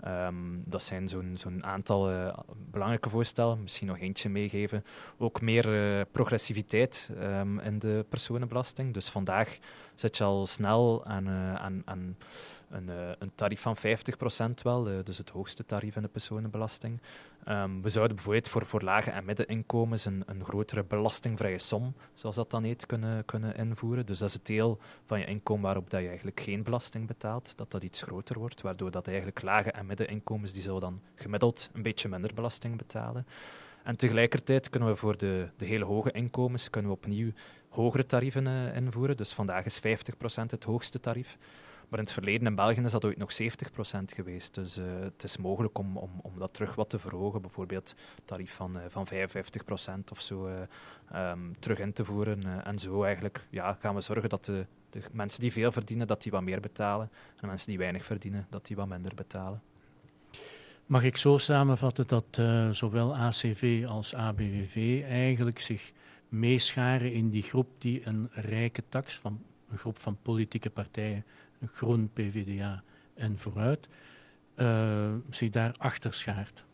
Um, 0.06 0.62
dat 0.64 0.82
zijn 0.82 1.08
zo'n 1.34 1.64
aantal 1.64 2.32
belangrijke 2.70 3.08
voorstellen. 3.08 3.62
Misschien 3.62 3.86
nog 3.86 3.98
eentje 3.98 4.28
meegeven. 4.28 4.84
Ook 5.18 5.40
meer 5.40 6.06
progressiviteit 6.06 7.10
in 7.62 7.78
de 7.78 8.04
personenbelasting. 8.08 8.94
Dus 8.94 9.08
vandaag 9.08 9.58
zit 9.96 10.16
je 10.16 10.24
al 10.24 10.46
snel 10.46 11.04
aan, 11.04 11.28
aan 11.84 12.16
een, 12.70 12.88
uh, 12.88 13.10
een, 13.18 13.32
tarief 13.34 13.60
van 13.60 13.76
50% 13.76 14.62
wel, 14.62 14.90
uh, 14.90 14.98
dus 15.04 15.18
het 15.18 15.30
hoogste 15.30 15.64
tarief 15.64 15.96
in 15.96 16.02
de 16.02 16.08
personenbelasting. 16.08 17.00
Um, 17.48 17.82
we 17.82 17.88
zouden 17.88 18.16
bijvoorbeeld 18.16 18.48
voor, 18.48 18.66
voor 18.66 18.82
lage 18.82 19.10
en 19.10 19.24
middeninkomens 19.24 20.04
een, 20.04 20.22
een 20.26 20.44
grotere 20.44 20.84
belastingvrije 20.84 21.58
som, 21.58 21.94
zoals 22.14 22.36
dat 22.36 22.50
dan 22.50 22.64
heet, 22.64 22.86
kunnen, 22.86 23.24
kunnen 23.24 23.56
invoeren. 23.56 24.06
Dus 24.06 24.18
dat 24.18 24.28
is 24.28 24.34
het 24.34 24.46
deel 24.46 24.78
van 25.06 25.18
je 25.18 25.26
inkomen 25.26 25.64
waarop 25.64 25.90
dat 25.90 26.00
je 26.00 26.08
eigenlijk 26.08 26.40
geen 26.40 26.62
belasting 26.62 27.06
betaalt, 27.06 27.56
dat 27.56 27.70
dat 27.70 27.82
iets 27.84 28.02
groter 28.02 28.38
wordt, 28.38 28.62
waardoor 28.62 28.90
dat 28.90 29.06
eigenlijk 29.06 29.42
lage 29.42 29.70
en 29.70 29.86
middeninkomens, 29.86 30.52
die 30.52 30.62
zullen 30.62 30.80
dan 30.80 31.00
gemiddeld 31.14 31.70
een 31.72 31.82
beetje 31.82 32.08
minder 32.08 32.34
belasting 32.34 32.76
betalen. 32.76 33.26
En 33.86 33.96
tegelijkertijd 33.96 34.70
kunnen 34.70 34.88
we 34.88 34.96
voor 34.96 35.16
de, 35.16 35.48
de 35.56 35.64
hele 35.64 35.84
hoge 35.84 36.10
inkomens 36.10 36.70
kunnen 36.70 36.90
we 36.90 36.96
opnieuw 36.96 37.32
hogere 37.76 38.06
tarieven 38.06 38.46
uh, 38.46 38.76
invoeren. 38.76 39.16
Dus 39.16 39.32
vandaag 39.32 39.64
is 39.64 39.80
50% 39.80 39.82
het 40.46 40.64
hoogste 40.64 41.00
tarief. 41.00 41.38
Maar 41.88 41.98
in 41.98 42.04
het 42.04 42.14
verleden 42.14 42.46
in 42.46 42.54
België 42.54 42.80
is 42.80 42.92
dat 42.92 43.04
ooit 43.04 43.16
nog 43.16 43.32
70% 43.42 43.46
geweest. 44.06 44.54
Dus 44.54 44.78
uh, 44.78 44.84
het 45.00 45.24
is 45.24 45.36
mogelijk 45.36 45.78
om, 45.78 45.96
om, 45.96 46.10
om 46.22 46.38
dat 46.38 46.54
terug 46.54 46.74
wat 46.74 46.90
te 46.90 46.98
verhogen. 46.98 47.40
Bijvoorbeeld 47.40 47.94
tarief 48.24 48.54
van, 48.54 48.76
uh, 48.76 48.82
van 48.88 49.06
55% 49.08 50.10
of 50.10 50.20
zo 50.20 50.48
um, 51.14 51.56
terug 51.58 51.78
in 51.78 51.92
te 51.92 52.04
voeren. 52.04 52.64
en 52.64 52.78
zo 52.78 53.02
eigenlijk 53.02 53.46
ja, 53.50 53.76
gaan 53.80 53.94
we 53.94 54.00
zorgen 54.00 54.28
dat 54.28 54.44
de, 54.44 54.66
de 54.90 55.02
mensen 55.12 55.40
die 55.40 55.52
veel 55.52 55.72
verdienen, 55.72 56.06
dat 56.06 56.22
die 56.22 56.32
wat 56.32 56.42
meer 56.42 56.60
betalen. 56.60 57.10
En 57.28 57.40
de 57.40 57.46
mensen 57.46 57.68
die 57.68 57.78
weinig 57.78 58.04
verdienen, 58.04 58.46
dat 58.50 58.66
die 58.66 58.76
wat 58.76 58.88
minder 58.88 59.14
betalen. 59.14 59.62
Mag 60.86 61.02
ik 61.02 61.16
zo 61.16 61.36
samenvatten 61.36 62.06
dat 62.06 62.40
zowel 62.76 63.16
ACV 63.16 63.84
als 63.88 64.14
ABVV 64.14 65.02
eigenlijk 65.08 65.58
zich 65.58 65.92
meescharen 66.38 67.12
in 67.12 67.30
die 67.30 67.42
groep 67.42 67.68
die 67.78 68.06
een 68.06 68.28
rijke 68.32 68.82
tax 68.88 69.14
van 69.14 69.40
een 69.70 69.78
groep 69.78 69.98
van 69.98 70.18
politieke 70.22 70.70
partijen 70.70 71.24
Groen, 71.66 72.10
PVDA 72.12 72.82
en 73.14 73.38
Vooruit, 73.38 73.88
uh, 74.56 75.12
zich 75.30 75.50
daar 75.50 75.74
achter 75.78 76.14
schaart. 76.14 76.64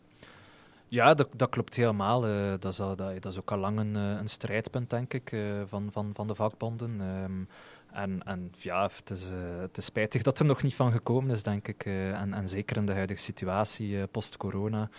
Ja, 0.87 1.13
dat, 1.13 1.29
dat 1.35 1.49
klopt 1.49 1.75
helemaal. 1.75 2.27
Uh, 2.27 2.49
dat, 2.59 2.71
is 2.71 2.75
dat, 2.75 2.97
dat, 2.97 3.25
is 3.25 3.39
ook 3.39 3.51
al 3.51 3.57
lang 3.57 3.79
een, 3.79 3.95
eh, 3.95 4.09
een 4.09 4.27
strijdpunt, 4.27 4.89
denk 4.89 5.13
ik, 5.13 5.35
van, 5.65 5.89
van, 5.91 6.11
van 6.13 6.27
de 6.27 6.35
vakbonden. 6.35 7.01
Um, 7.01 7.47
en, 7.93 8.23
en 8.23 8.51
ja, 8.57 8.89
het 8.95 9.09
is, 9.09 9.25
het 9.59 9.77
is 9.77 9.85
spijtig 9.85 10.21
dat 10.21 10.39
er 10.39 10.45
nog 10.45 10.63
niet 10.63 10.75
van 10.75 10.91
gekomen 10.91 11.35
is, 11.35 11.43
denk 11.43 11.67
ik. 11.67 11.85
en, 11.85 12.33
en 12.33 12.49
zeker 12.49 12.77
in 12.77 12.85
de 12.85 12.93
huidige 12.93 13.21
situatie, 13.21 14.07
post-corona, 14.07 14.89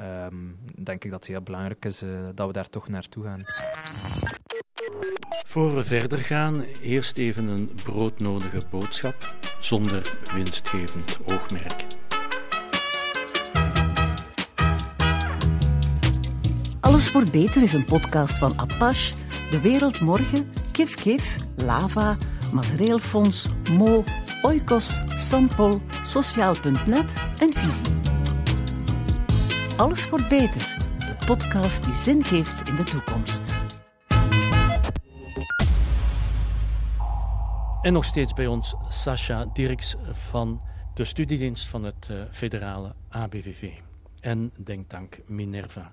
um, 0.00 0.58
denk 0.74 1.04
ik 1.04 1.10
dat 1.10 1.20
het 1.20 1.28
heel 1.28 1.42
belangrijk 1.42 1.84
is 1.84 2.02
dat 2.34 2.46
we 2.46 2.52
daar 2.52 2.68
toch 2.68 2.88
naartoe 2.88 3.24
gaan. 3.24 3.40
Voor 5.46 5.74
we 5.74 5.84
verder 5.84 6.18
gaan, 6.18 6.60
eerst 6.82 7.18
even 7.18 7.48
een 7.48 7.70
broodnodige 7.84 8.62
boodschap 8.70 9.36
zonder 9.60 10.18
winstgevend 10.34 11.18
oogmerk. 11.24 11.86
Alles 16.80 17.12
wordt 17.12 17.32
beter 17.32 17.62
is 17.62 17.72
een 17.72 17.84
podcast 17.84 18.38
van 18.38 18.58
Apache, 18.58 19.14
De 19.50 19.60
Wereld 19.60 20.00
Morgen, 20.00 20.50
Kif 20.72 20.94
Kif, 20.94 21.36
Lava, 21.56 22.16
Mazereel 22.52 23.00
Mo, 23.70 24.04
Oikos, 24.42 25.00
Sampol, 25.16 25.80
Sociaal.net 26.04 27.14
en 27.38 27.52
Visie. 27.52 27.94
Alles 29.76 30.08
wordt 30.08 30.28
beter, 30.28 30.76
de 30.98 31.26
podcast 31.26 31.84
die 31.84 31.94
zin 31.94 32.24
geeft 32.24 32.68
in 32.68 32.76
de 32.76 32.84
toekomst. 32.84 33.56
En 37.82 37.92
nog 37.92 38.04
steeds 38.04 38.32
bij 38.32 38.46
ons 38.46 38.74
Sascha 38.88 39.46
Dirks 39.52 39.96
van 40.12 40.60
de 40.94 41.04
studiedienst 41.04 41.66
van 41.66 41.82
het 41.82 42.08
uh, 42.10 42.22
federale 42.30 42.94
ABVV 43.08 43.70
en 44.20 44.52
denktank 44.56 45.18
Minerva. 45.26 45.92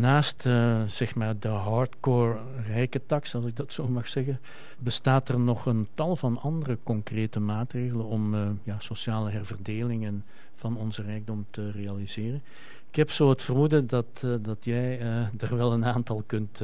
Naast 0.00 0.46
uh, 0.46 0.82
zeg 0.86 1.14
maar 1.14 1.38
de 1.38 1.48
hardcore 1.48 2.38
rijke 2.66 3.00
tax, 3.06 3.34
als 3.34 3.44
ik 3.44 3.56
dat 3.56 3.72
zo 3.72 3.88
mag 3.88 4.08
zeggen, 4.08 4.40
bestaat 4.78 5.28
er 5.28 5.40
nog 5.40 5.66
een 5.66 5.88
tal 5.94 6.16
van 6.16 6.40
andere 6.40 6.78
concrete 6.82 7.40
maatregelen 7.40 8.06
om 8.06 8.34
uh, 8.34 8.48
ja, 8.62 8.76
sociale 8.78 9.30
herverdeling 9.30 10.04
en 10.04 10.24
van 10.54 10.76
onze 10.76 11.02
rijkdom 11.02 11.46
te 11.50 11.70
realiseren. 11.70 12.42
Ik 12.90 12.96
heb 12.96 13.10
zo 13.10 13.28
het 13.28 13.42
vermoeden 13.42 13.86
dat, 13.86 14.24
dat 14.40 14.58
jij 14.60 15.00
er 15.38 15.56
wel 15.56 15.72
een 15.72 15.84
aantal 15.84 16.22
kunt 16.26 16.62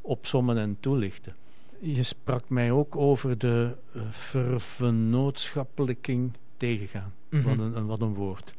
opsommen 0.00 0.58
en 0.58 0.76
toelichten. 0.80 1.34
Je 1.78 2.02
sprak 2.02 2.48
mij 2.48 2.70
ook 2.70 2.96
over 2.96 3.38
de 3.38 3.76
vervennootschappelijking 4.10 6.32
tegengaan. 6.56 7.12
Mm 7.28 7.40
-hmm. 7.40 7.56
wat, 7.56 7.74
een, 7.74 7.86
wat 7.86 8.00
een 8.00 8.14
woord. 8.14 8.54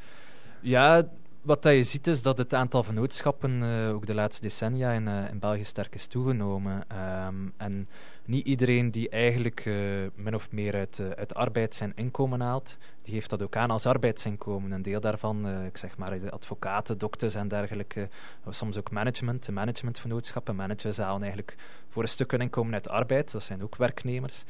Ja, 0.62 1.08
wat 1.45 1.63
je 1.63 1.84
ziet 1.84 2.08
is 2.08 2.21
dat 2.21 2.38
het 2.38 2.53
aantal 2.53 2.84
vennootschappen 2.84 3.62
uh, 3.62 3.93
ook 3.93 4.05
de 4.05 4.13
laatste 4.13 4.41
decennia 4.41 4.91
in, 4.91 5.08
uh, 5.08 5.29
in 5.29 5.39
België 5.39 5.63
sterk 5.63 5.95
is 5.95 6.08
toegenomen. 6.08 6.86
Um, 7.27 7.53
en 7.58 7.88
niet 8.26 8.46
iedereen 8.46 8.92
die 8.92 9.10
eigenlijk 9.10 9.66
uh, 9.66 9.76
min 10.16 10.36
of 10.36 10.52
meer 10.52 10.76
uit, 10.76 11.02
uit 11.16 11.34
arbeid 11.34 11.76
zijn 11.76 11.92
inkomen 11.96 12.42
haalt, 12.42 12.78
die 13.02 13.14
heeft 13.14 13.30
dat 13.30 13.42
ook 13.42 13.56
aan 13.56 13.72
als 13.72 13.86
arbeidsinkomen. 13.86 14.72
Een 14.72 14.82
deel 14.82 15.00
daarvan, 15.00 15.48
ik 15.66 15.78
zeg 15.78 15.98
maar, 15.98 16.20
de 16.20 16.32
advocaten, 16.32 16.98
dokters 16.98 17.36
en 17.36 17.48
dergelijke, 17.48 18.10
soms 18.50 18.78
ook 18.78 18.92
management, 18.92 19.46
de 19.46 19.52
managementvennootschappen. 19.52 20.56
Managers 20.56 20.98
halen 20.98 21.22
eigenlijk 21.22 21.56
voor 21.90 22.02
een 22.02 22.10
stuk 22.10 22.32
hun 22.32 22.42
inkomen 22.42 22.74
uit 22.74 22.90
arbeid, 22.90 23.32
dat 23.32 23.44
zijn 23.44 23.64
ook 23.64 23.76
werknemers. 23.76 24.44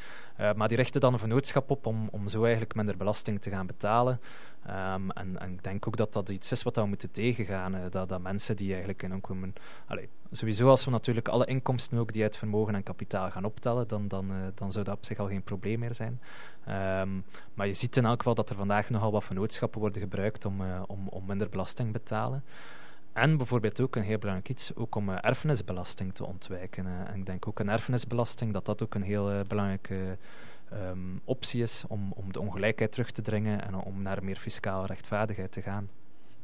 maar 0.56 0.68
die 0.68 0.78
richten 0.78 1.02
dan 1.02 1.14
een 1.14 1.20
vennootschap 1.20 1.70
op 1.70 1.86
om, 1.86 2.08
om 2.12 2.28
zo 2.28 2.42
eigenlijk 2.42 2.76
minder 2.76 2.98
belasting 2.98 3.42
te 3.42 3.50
gaan 3.50 3.68
betalen. 3.68 4.20
Um, 4.68 5.12
en, 5.12 5.40
en, 5.40 5.54
ik 5.54 5.64
denk 5.64 5.88
ook 5.88 5.98
dat 5.98 6.14
dat 6.14 6.30
iets 6.30 6.52
is 6.52 6.64
wat 6.64 6.76
we 6.76 6.86
moeten 6.86 7.12
tegengaan. 7.12 7.76
Dat, 7.90 8.10
dat 8.10 8.22
mensen 8.22 8.56
die 8.56 8.70
eigenlijk 8.70 9.04
in 9.04 9.12
inkomen. 9.12 9.54
Allee, 9.86 10.10
sowieso, 10.36 10.70
als 10.70 10.86
we 10.86 10.92
natuurlijk 10.92 11.28
alle 11.28 11.46
inkomsten 11.46 11.98
ook 11.98 12.14
die 12.14 12.24
uit 12.24 12.38
vermogen 12.38 12.76
en 12.76 12.84
kapitaal 12.84 13.32
gaan 13.32 13.46
optellen, 13.46 13.88
dan, 13.88 14.08
dan, 14.08 14.32
uh, 14.32 14.38
dan 14.56 14.72
zou 14.72 14.86
dat 14.86 14.96
op 14.96 15.06
zich 15.06 15.18
al 15.18 15.28
geen 15.28 15.44
probleem 15.44 15.80
meer 15.80 15.94
zijn. 15.94 16.20
Um, 17.02 17.24
maar 17.54 17.68
je 17.68 17.74
ziet 17.74 17.98
in 17.98 18.06
elk 18.06 18.18
geval 18.18 18.36
dat 18.36 18.50
er 18.50 18.56
vandaag 18.56 18.90
nogal 18.90 19.12
wat 19.12 19.24
vennootschappen 19.24 19.80
worden 19.80 20.02
gebruikt 20.02 20.46
om, 20.46 20.62
uh, 20.62 20.82
om, 20.88 21.08
om 21.08 21.26
minder 21.26 21.50
belasting 21.50 21.92
te 21.92 22.00
betalen. 22.00 22.44
En 23.14 23.38
bijvoorbeeld 23.38 23.82
ook 23.82 23.96
een 23.96 24.04
heel 24.04 24.18
belangrijk 24.18 24.50
iets, 24.50 24.76
ook 24.76 24.96
om 24.96 25.10
erfenisbelasting 25.10 26.14
te 26.14 26.26
ontwijken. 26.26 26.86
en 27.08 27.16
ik 27.16 27.26
denk 27.26 27.48
ook 27.48 27.60
een 27.60 27.70
erfenisbelasting, 27.70 28.54
dat 28.54 28.66
dat 28.66 28.84
ook 28.84 28.96
een 28.96 29.02
heel 29.02 29.42
belangrijke 29.48 30.18
um, 30.74 31.22
optie 31.24 31.62
is 31.62 31.84
om, 31.88 32.12
om 32.12 32.34
de 32.34 32.40
ongelijkheid 32.40 32.92
terug 32.92 33.12
te 33.12 33.22
dringen 33.22 33.66
en 33.66 33.76
om 33.76 34.02
naar 34.02 34.24
meer 34.24 34.36
fiscale 34.36 34.86
rechtvaardigheid 34.86 35.52
te 35.52 35.62
gaan. 35.62 35.90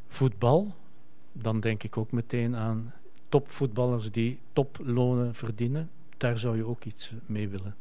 Voetbal, 0.07 0.73
dan 1.31 1.59
denk 1.59 1.83
ik 1.83 1.97
ook 1.97 2.11
meteen 2.11 2.55
aan 2.55 2.93
topvoetballers 3.31 4.11
die 4.11 4.39
toplonen 4.53 5.35
verdienen. 5.35 5.89
Daar 6.17 6.39
zou 6.39 6.57
je 6.57 6.65
ook 6.65 6.83
iets 6.83 7.13
mee 7.25 7.49
willen. 7.49 7.75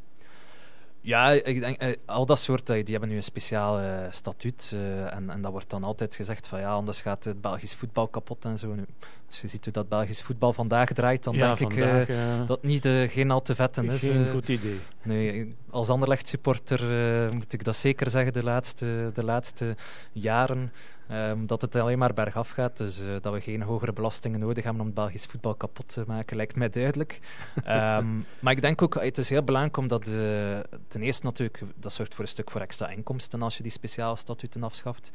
Ja, 1.03 1.31
ik 1.31 1.61
denk, 1.61 1.77
eh, 1.79 1.97
al 2.05 2.27
dat 2.27 2.39
soort, 2.39 2.71
eh, 2.71 2.85
die 2.85 2.91
hebben 2.91 3.09
nu 3.09 3.17
een 3.17 3.23
speciaal 3.23 3.81
uh, 3.81 3.87
statuut. 4.11 4.71
Uh, 4.75 5.15
en, 5.15 5.31
en 5.31 5.41
dat 5.41 5.53
wordt 5.53 5.71
dan 5.71 5.85
altijd 5.85 6.15
gezegd 6.15 6.49
van 6.49 6.61
ja, 6.61 6.73
anders 6.73 7.01
gaat 7.01 7.25
het 7.25 7.41
Belgisch 7.41 7.75
voetbal 7.75 8.09
kapot 8.09 8.45
en 8.45 8.59
zo. 8.59 8.75
Nu, 8.75 8.85
als 9.29 9.41
je 9.41 9.49
ziet 9.49 9.65
hoe 9.65 9.73
dat 9.73 9.89
Belgisch 9.89 10.23
voetbal 10.23 10.53
vandaag 10.53 10.93
draait, 10.93 11.25
dan 11.25 11.35
ja, 11.35 11.55
denk 11.55 11.73
vandaag, 11.73 12.09
ik 12.09 12.47
dat 12.47 12.63
niet, 12.63 12.89
geen 13.09 13.31
al 13.31 13.43
te 13.43 13.55
vetten 13.55 13.91
is. 13.91 14.01
Geen 14.01 14.31
goed 14.31 14.49
idee. 14.49 14.81
Nee, 15.03 15.55
als 15.71 15.89
Anderlecht-supporter 15.89 16.91
uh, 17.25 17.31
moet 17.31 17.53
ik 17.53 17.65
dat 17.65 17.77
zeker 17.77 18.11
zeggen 18.11 18.33
de 18.33 18.43
laatste, 18.43 19.11
de 19.15 19.25
laatste 19.25 19.77
jaren. 20.13 20.73
Um, 21.12 21.46
dat 21.46 21.62
het 21.62 21.77
alleen 21.77 21.99
maar 21.99 22.14
bergaf 22.14 22.51
gaat. 22.51 22.77
Dus 22.77 23.01
uh, 23.01 23.16
dat 23.20 23.33
we 23.33 23.40
geen 23.40 23.62
hogere 23.62 23.92
belastingen 23.92 24.40
nodig 24.40 24.64
hebben 24.64 24.81
om 24.81 24.87
het 24.87 24.96
Belgisch 24.96 25.27
voetbal 25.27 25.55
kapot 25.55 25.88
te 25.88 26.05
maken, 26.07 26.37
lijkt 26.37 26.57
mij 26.57 26.68
duidelijk. 26.68 27.20
Um, 27.57 28.25
maar 28.40 28.53
ik 28.53 28.61
denk 28.61 28.83
ook, 28.83 28.94
het 28.94 29.18
is 29.18 29.29
heel 29.29 29.42
belangrijk 29.42 29.77
omdat 29.77 30.05
de, 30.05 30.64
ten 30.88 31.03
eerste 31.03 31.25
natuurlijk, 31.25 31.62
dat 31.77 31.92
zorgt 31.92 32.14
voor 32.14 32.25
een 32.25 32.31
stuk 32.31 32.51
voor 32.51 32.61
extra 32.61 32.88
inkomsten 32.88 33.42
als 33.42 33.57
je 33.57 33.62
die 33.62 33.73
speciale 33.73 34.16
statuten 34.16 34.62
afschaft. 34.62 35.11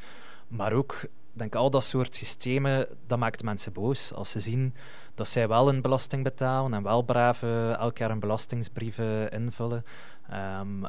Maar 0.48 0.74
ook, 0.74 1.06
denk 1.34 1.56
al 1.56 1.70
dat 1.70 1.84
soort 1.84 2.16
systemen, 2.16 2.88
dat 3.08 3.20
maakt 3.20 3.44
mensen 3.44 3.74
boos. 3.74 4.14
Als 4.14 4.32
ze 4.32 4.40
zien 4.40 4.74
dat 5.14 5.28
zij 5.28 5.48
wel 5.48 5.70
een 5.70 5.82
belasting 5.82 6.24
betalen 6.24 6.74
en 6.74 6.84
wel 6.84 7.02
braaf 7.02 7.44
elk 7.78 7.98
jaar 7.98 8.12
een 8.12 8.20
belastingsbrief 8.20 8.98
invullen. 9.30 9.86
Um, 10.34 10.86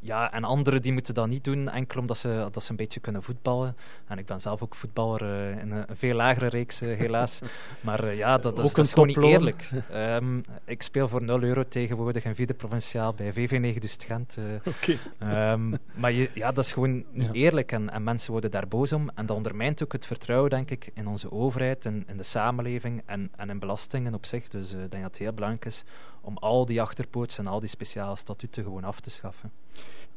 ja, 0.00 0.32
en 0.32 0.44
anderen 0.44 0.82
die 0.82 0.92
moeten 0.92 1.14
dat 1.14 1.26
niet 1.26 1.44
doen, 1.44 1.68
enkel 1.68 2.00
omdat 2.00 2.18
ze, 2.18 2.48
dat 2.52 2.62
ze 2.62 2.70
een 2.70 2.76
beetje 2.76 3.00
kunnen 3.00 3.22
voetballen. 3.22 3.76
En 4.06 4.18
ik 4.18 4.26
ben 4.26 4.40
zelf 4.40 4.62
ook 4.62 4.74
voetballer 4.74 5.22
uh, 5.22 5.62
in 5.62 5.70
een, 5.70 5.84
veel 5.92 6.14
lagere 6.14 6.46
reeks, 6.46 6.82
uh, 6.82 6.98
helaas. 6.98 7.40
maar 7.80 8.04
uh, 8.04 8.16
ja, 8.16 8.38
dat, 8.38 8.56
dat, 8.56 8.74
dat 8.74 8.84
is 8.84 8.92
gewoon 8.92 9.06
niet 9.06 9.22
eerlijk. 9.22 9.70
Um, 9.94 10.42
ik 10.64 10.82
speel 10.82 11.08
voor 11.08 11.22
0 11.22 11.42
euro 11.42 11.64
tegenwoordig 11.68 12.24
in 12.24 12.34
vierde 12.34 12.54
provinciaal 12.54 13.14
bij 13.14 13.32
VV9 13.32 13.78
dus 13.78 13.96
Gent. 13.98 14.36
Okay. 14.68 15.52
Um, 15.52 15.78
maar 15.94 16.12
je, 16.12 16.30
ja, 16.34 16.52
dat 16.52 16.64
is 16.64 16.72
gewoon 16.72 17.04
niet 17.12 17.26
ja. 17.26 17.32
eerlijk 17.32 17.72
en, 17.72 17.90
en, 17.90 18.02
mensen 18.02 18.32
worden 18.32 18.50
daar 18.50 18.68
boos 18.68 18.92
om. 18.92 19.10
En 19.14 19.26
dat 19.26 19.36
ondermijnt 19.36 19.82
ook 19.82 19.92
het 19.92 20.06
vertrouwen, 20.06 20.50
denk 20.50 20.70
ik, 20.70 20.90
in 20.94 21.06
onze 21.06 21.32
overheid, 21.32 21.84
in, 21.84 22.04
in 22.06 22.16
de 22.16 22.22
samenleving 22.22 23.02
en, 23.06 23.30
en 23.36 23.50
in 23.50 23.58
belastingen 23.58 24.14
op 24.14 24.26
zich. 24.26 24.48
Dus 24.48 24.72
ik 24.72 24.78
denk 24.78 25.02
dat 25.02 25.10
het 25.10 25.18
heel 25.18 25.32
belangrijk 25.32 25.64
is 25.64 25.84
om 26.20 26.36
al 26.36 26.66
die 26.66 26.80
achterpoorts 26.82 27.38
en 27.38 27.46
al 27.46 27.60
die 27.60 27.68
speciale 27.68 28.16
statuten 28.16 28.62
gewoon 28.62 28.84
af 28.84 29.00
te 29.00 29.10
schaffen. 29.10 29.52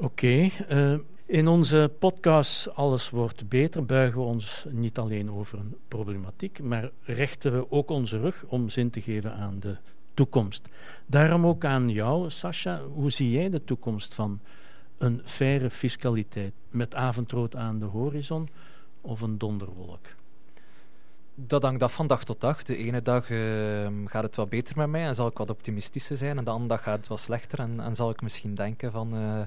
Oké. 0.02 0.50
Uh, 0.72 1.00
in 1.26 1.48
onze 1.48 1.92
podcast 2.00 2.76
Alles 2.76 3.10
wordt 3.10 3.50
beter 3.50 3.86
buigen 3.86 4.20
we 4.20 4.26
ons 4.26 4.66
niet 4.70 4.98
alleen 4.98 5.32
over 5.32 5.60
een 5.60 5.76
problematiek, 5.88 6.62
maar 6.62 6.90
rechten 7.02 7.54
we 7.54 7.72
ook 7.72 7.90
onze 7.90 8.20
rug 8.20 8.46
om 8.48 8.70
zin 8.70 8.90
te 8.90 9.02
geven 9.02 9.34
aan 9.34 9.60
de 9.60 9.78
toekomst. 10.14 10.68
Daarom 11.06 11.46
ook 11.46 11.66
aan 11.66 11.90
jou, 11.90 12.30
Sascha. 12.30 12.82
Hoe 12.84 13.10
zie 13.10 13.32
jij 13.32 13.50
de 13.50 13.64
toekomst 13.64 14.14
van 14.14 14.40
een 14.98 15.22
faire 15.24 15.70
fiscaliteit 15.70 16.54
met 16.70 16.96
avondrood 16.96 17.56
aan 17.56 17.80
de 17.80 17.86
horizon 17.86 18.50
of 19.02 19.22
een 19.22 19.38
donderwolk? 19.38 20.06
Dat 21.48 21.64
hangt 21.64 21.84
af 21.84 21.94
van 21.94 22.08
dag 22.08 22.24
tot 22.24 22.42
dag. 22.42 22.64
De 22.64 22.78
ene 22.78 23.02
dag 23.02 23.30
uh, 23.30 23.88
gaat 24.06 24.24
het 24.24 24.36
wat 24.36 24.50
beter 24.50 24.78
met 24.78 24.90
mij 24.90 25.04
en 25.04 25.16
zal 25.16 25.28
ik 25.28 25.38
wat 25.38 25.50
optimistischer 25.50 26.18
zijn. 26.18 26.38
En 26.38 26.44
de 26.44 26.50
andere 26.50 26.70
dag 26.70 26.84
gaat 26.84 26.98
het 26.98 27.08
wat 27.08 27.20
slechter 27.20 27.60
en, 27.60 27.80
en 27.80 27.96
zal 27.96 28.10
ik 28.10 28.22
misschien 28.22 28.56
denken 28.56 28.92
van 28.92 29.16
uh, 29.16 29.40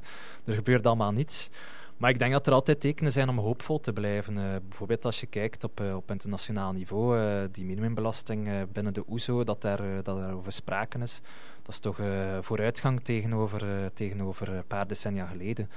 er 0.45 0.55
gebeurt 0.55 0.87
allemaal 0.87 1.13
niets. 1.13 1.51
Maar 1.97 2.11
ik 2.11 2.19
denk 2.19 2.33
dat 2.33 2.47
er 2.47 2.53
altijd 2.53 2.81
tekenen 2.81 3.13
zijn 3.13 3.29
om 3.29 3.39
hoopvol 3.39 3.81
te 3.81 3.93
blijven. 3.93 4.37
Uh, 4.37 4.43
bijvoorbeeld 4.69 5.05
als 5.05 5.21
je 5.21 5.27
kijkt 5.27 5.65
op, 5.65 5.81
op 5.95 6.11
internationaal 6.11 6.73
niveau, 6.73 7.19
die 7.51 7.65
minimumbelasting 7.65 8.49
binnen 8.73 8.95
de 8.95 9.05
OESO, 9.09 9.41
e 9.41 9.45
dat 9.45 9.63
daar, 9.63 10.03
dat 10.03 10.19
er 10.19 10.35
over 10.35 10.53
sprake 10.53 10.99
is. 10.99 11.21
Dat 11.63 11.75
is 11.75 11.79
toch 11.79 11.99
vooruitgang 12.41 13.01
tegenover, 13.01 13.91
tegenover 13.93 14.49
een 14.49 14.67
paar 14.67 14.87
decennia 14.87 15.27
geleden. 15.27 15.69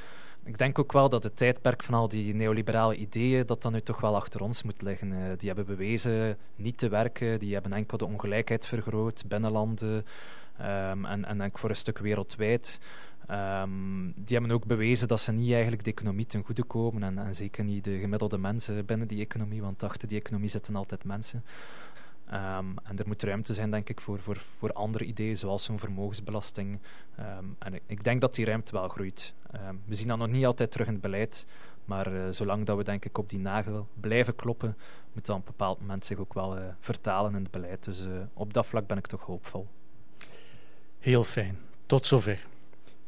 Ik 0.48 0.58
denk 0.58 0.80
ook 0.80 0.92
wel 0.92 1.10
dat 1.10 1.24
het 1.24 1.38
tijdperk 1.38 1.84
van 1.84 1.94
al 1.94 2.08
die 2.08 2.36
neoliberale 2.36 2.96
ideeën, 2.96 3.46
dat 3.46 3.62
dan 3.62 3.72
nu 3.72 3.82
toch 3.82 4.02
wel 4.02 4.16
achter 4.16 4.42
ons 4.42 4.64
moet 4.64 4.82
liggen. 4.82 5.12
Uh, 5.12 5.18
die 5.38 5.48
hebben 5.48 5.66
bewezen 5.66 6.38
niet 6.56 6.78
te 6.78 6.90
werken, 6.90 7.40
die 7.40 7.54
hebben 7.54 7.74
enkel 7.74 7.98
de 7.98 8.06
ongelijkheid 8.06 8.68
vergroot 8.68 9.24
binnen 9.28 9.52
landen 9.52 10.06
um, 10.62 11.06
en, 11.06 11.26
en 11.26 11.38
denk 11.38 11.58
voor 11.58 11.70
een 11.70 11.76
stuk 11.76 11.98
wereldwijd. 11.98 12.80
Um, 13.32 14.14
die 14.16 14.38
hebben 14.38 14.52
ook 14.56 14.66
bewezen 14.66 15.08
dat 15.08 15.20
ze 15.20 15.32
niet 15.32 15.52
eigenlijk 15.52 15.84
de 15.84 15.92
economie 15.92 16.26
ten 16.26 16.44
goede 16.44 16.64
komen 16.64 17.04
en, 17.04 17.18
en 17.18 17.36
zeker 17.36 17.64
niet 17.64 17.84
de 17.84 18.00
gemiddelde 18.00 18.38
mensen 18.38 18.86
binnen 18.86 19.08
die 19.08 19.22
economie, 19.22 19.62
want 19.62 19.84
achter 19.84 20.08
die 20.08 20.20
economie 20.20 20.50
zitten 20.50 20.76
altijd 20.76 21.04
mensen. 21.04 21.44
Um, 22.34 22.74
en 22.84 22.98
er 22.98 23.08
moet 23.08 23.24
ruimte 23.24 23.54
zijn, 23.54 23.72
denk 23.72 23.90
ik, 23.90 24.02
voor, 24.02 24.20
voor, 24.20 24.38
voor 24.38 24.74
andere 24.74 25.06
ideeën, 25.06 25.38
zoals 25.38 25.64
zo'n 25.64 25.80
vermogensbelasting. 25.80 26.80
Um, 27.20 27.56
en 27.60 27.80
ik 27.86 28.04
denk 28.04 28.22
dat 28.22 28.36
die 28.36 28.46
ruimte 28.46 28.72
wel 28.72 28.88
groeit. 28.88 29.34
Um, 29.68 29.82
we 29.86 29.96
zien 29.96 30.08
dat 30.08 30.18
nog 30.18 30.28
niet 30.28 30.46
altijd 30.46 30.72
terug 30.72 30.88
in 30.88 30.94
het 30.94 31.02
beleid, 31.02 31.46
maar 31.86 32.14
uh, 32.14 32.22
zolang 32.30 32.66
dat 32.66 32.78
we, 32.78 32.84
denk 32.84 33.06
ik, 33.06 33.18
op 33.18 33.30
die 33.30 33.40
nagel 33.40 33.88
blijven 34.00 34.36
kloppen, 34.36 34.78
moet 35.14 35.26
dat 35.26 35.36
op 35.36 35.42
een 35.42 35.52
bepaald 35.52 35.80
moment 35.80 36.06
zich 36.06 36.18
ook 36.18 36.34
wel 36.34 36.58
uh, 36.58 36.64
vertalen 36.80 37.36
in 37.36 37.42
het 37.42 37.52
beleid. 37.52 37.84
Dus 37.84 38.06
uh, 38.06 38.12
op 38.34 38.54
dat 38.54 38.66
vlak 38.66 38.88
ben 38.88 38.98
ik 38.98 39.08
toch 39.08 39.22
hoopvol. 39.22 39.68
Heel 41.00 41.24
fijn. 41.24 41.58
Tot 41.86 42.06
zover. 42.06 42.46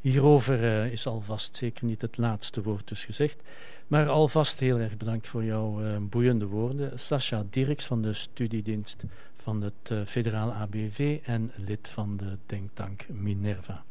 Hierover 0.02 0.86
is 0.92 1.08
alvast 1.08 1.56
zeker 1.56 1.86
niet 1.86 2.02
het 2.02 2.18
laatste 2.18 2.62
woord 2.62 2.88
dus 2.88 3.06
gezegd. 3.06 3.42
Maar 3.88 4.10
alvast 4.10 4.60
heel 4.60 4.78
erg 4.78 4.98
bedankt 4.98 5.28
voor 5.28 5.44
jouw 5.44 5.82
uh, 5.82 5.98
boeiende 6.00 6.46
woorden. 6.46 7.00
Sascha 7.00 7.44
Dirks 7.50 7.86
van 7.86 8.02
de 8.02 8.14
studiedienst 8.14 9.04
van 9.38 9.62
het 9.62 9.90
uh, 9.92 10.02
federaal 10.06 10.52
ABV 10.52 11.20
en 11.24 11.52
lid 11.56 11.90
van 11.90 12.18
de 12.18 12.38
denktank 12.46 13.06
Minerva. 13.08 13.84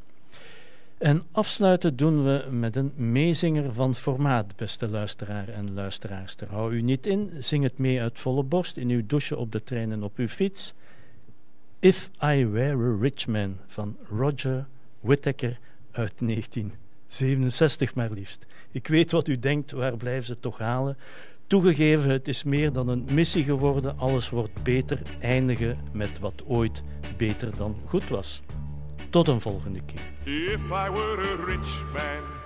En 0.98 1.22
afsluiten 1.32 1.96
doen 1.96 2.24
we 2.24 2.46
met 2.50 2.76
een 2.76 2.92
meezinger 2.94 3.72
van 3.72 3.94
formaat, 3.94 4.56
beste 4.56 4.88
luisteraar 4.88 5.48
en 5.48 5.74
luisteraarster. 5.74 6.48
Hou 6.48 6.74
u 6.74 6.82
niet 6.82 7.06
in, 7.06 7.30
zing 7.38 7.62
het 7.62 7.78
mee 7.78 8.00
uit 8.00 8.18
volle 8.18 8.42
borst 8.42 8.76
in 8.76 8.88
uw 8.88 9.06
douche, 9.06 9.36
op 9.36 9.52
de 9.52 9.62
trein 9.62 9.92
en 9.92 10.02
op 10.02 10.16
uw 10.16 10.28
fiets. 10.28 10.74
If 11.78 12.10
I 12.22 12.46
Were 12.46 12.94
a 12.94 13.00
Rich 13.00 13.26
Man 13.26 13.56
van 13.66 13.96
Roger 14.08 14.66
Whittaker 15.00 15.58
uit 15.98 16.12
1967 16.18 17.94
maar 17.94 18.10
liefst. 18.10 18.46
Ik 18.70 18.86
weet 18.86 19.10
wat 19.10 19.28
u 19.28 19.38
denkt, 19.38 19.70
waar 19.70 19.96
blijven 19.96 20.26
ze 20.26 20.40
toch 20.40 20.58
halen? 20.58 20.96
Toegegeven, 21.46 22.10
het 22.10 22.28
is 22.28 22.44
meer 22.44 22.72
dan 22.72 22.88
een 22.88 23.06
missie 23.12 23.44
geworden. 23.44 23.98
Alles 23.98 24.30
wordt 24.30 24.62
beter. 24.62 25.02
Eindigen 25.20 25.78
met 25.92 26.18
wat 26.18 26.42
ooit 26.46 26.82
beter 27.16 27.56
dan 27.56 27.76
goed 27.84 28.08
was. 28.08 28.42
Tot 29.10 29.28
een 29.28 29.40
volgende 29.40 29.80
keer. 29.86 30.34
If 30.52 30.70
I 30.70 30.90
were 30.90 31.22
a 31.22 31.44
rich 31.44 31.84
man, 31.92 32.36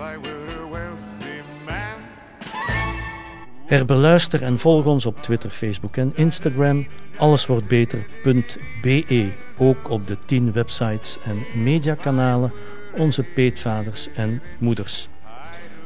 I 0.00 0.39
Herbeluister 3.70 4.42
en 4.42 4.58
volg 4.58 4.86
ons 4.86 5.06
op 5.06 5.18
Twitter, 5.18 5.50
Facebook 5.50 5.96
en 5.96 6.12
Instagram. 6.14 6.86
Alleswortbeter.be. 7.16 9.28
Ook 9.56 9.90
op 9.90 10.06
de 10.06 10.16
10 10.26 10.52
websites 10.52 11.18
en 11.24 11.62
mediakanalen. 11.62 12.52
Onze 12.96 13.22
peetvaders 13.22 14.08
en 14.14 14.42
moeders. 14.58 15.08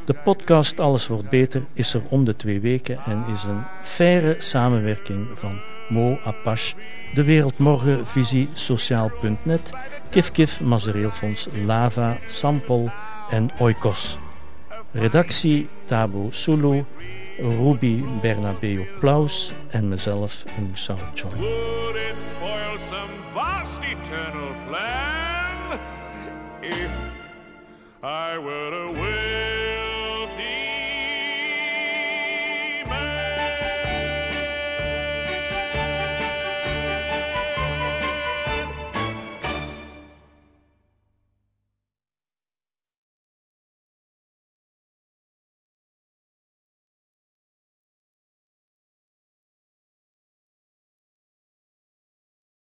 De 0.04 0.14
podcast 0.24 0.80
Alles 0.80 1.06
wordt 1.06 1.28
beter 1.28 1.62
is 1.72 1.94
er 1.94 2.02
om 2.08 2.24
de 2.24 2.36
twee 2.36 2.60
weken 2.60 2.98
en 3.06 3.24
is 3.30 3.42
een 3.42 3.62
faire 3.82 4.34
samenwerking 4.38 5.26
van 5.34 5.60
Mo 5.88 6.18
Apache, 6.24 6.74
De 7.14 7.24
Wereldmorgen, 7.24 8.06
Visie 8.06 8.48
Sociaal.net, 8.54 9.70
Kif 10.10 10.30
Kif, 10.30 10.60
Mazereelfonds, 10.60 11.46
Lava, 11.66 12.18
Sampol 12.26 12.90
en 13.30 13.50
Oikos. 13.58 14.18
Redactie 14.92 15.68
Tabo 15.84 16.28
Sulu, 16.30 16.84
Ruby 17.38 18.04
Bernabeu 18.22 18.86
Plaus 19.00 19.52
en 19.72 19.88
mezelf 19.88 20.44
Moussa 20.58 20.96
Choi. 21.14 21.30
Would 21.38 21.96
it 21.96 22.18
spoil 22.18 22.78
some 22.78 23.10
vast 23.34 23.80
eternal 23.82 24.54
plan 24.68 25.80
if 26.62 26.90
I 28.02 28.38
were 28.38 28.86
away? 28.88 29.63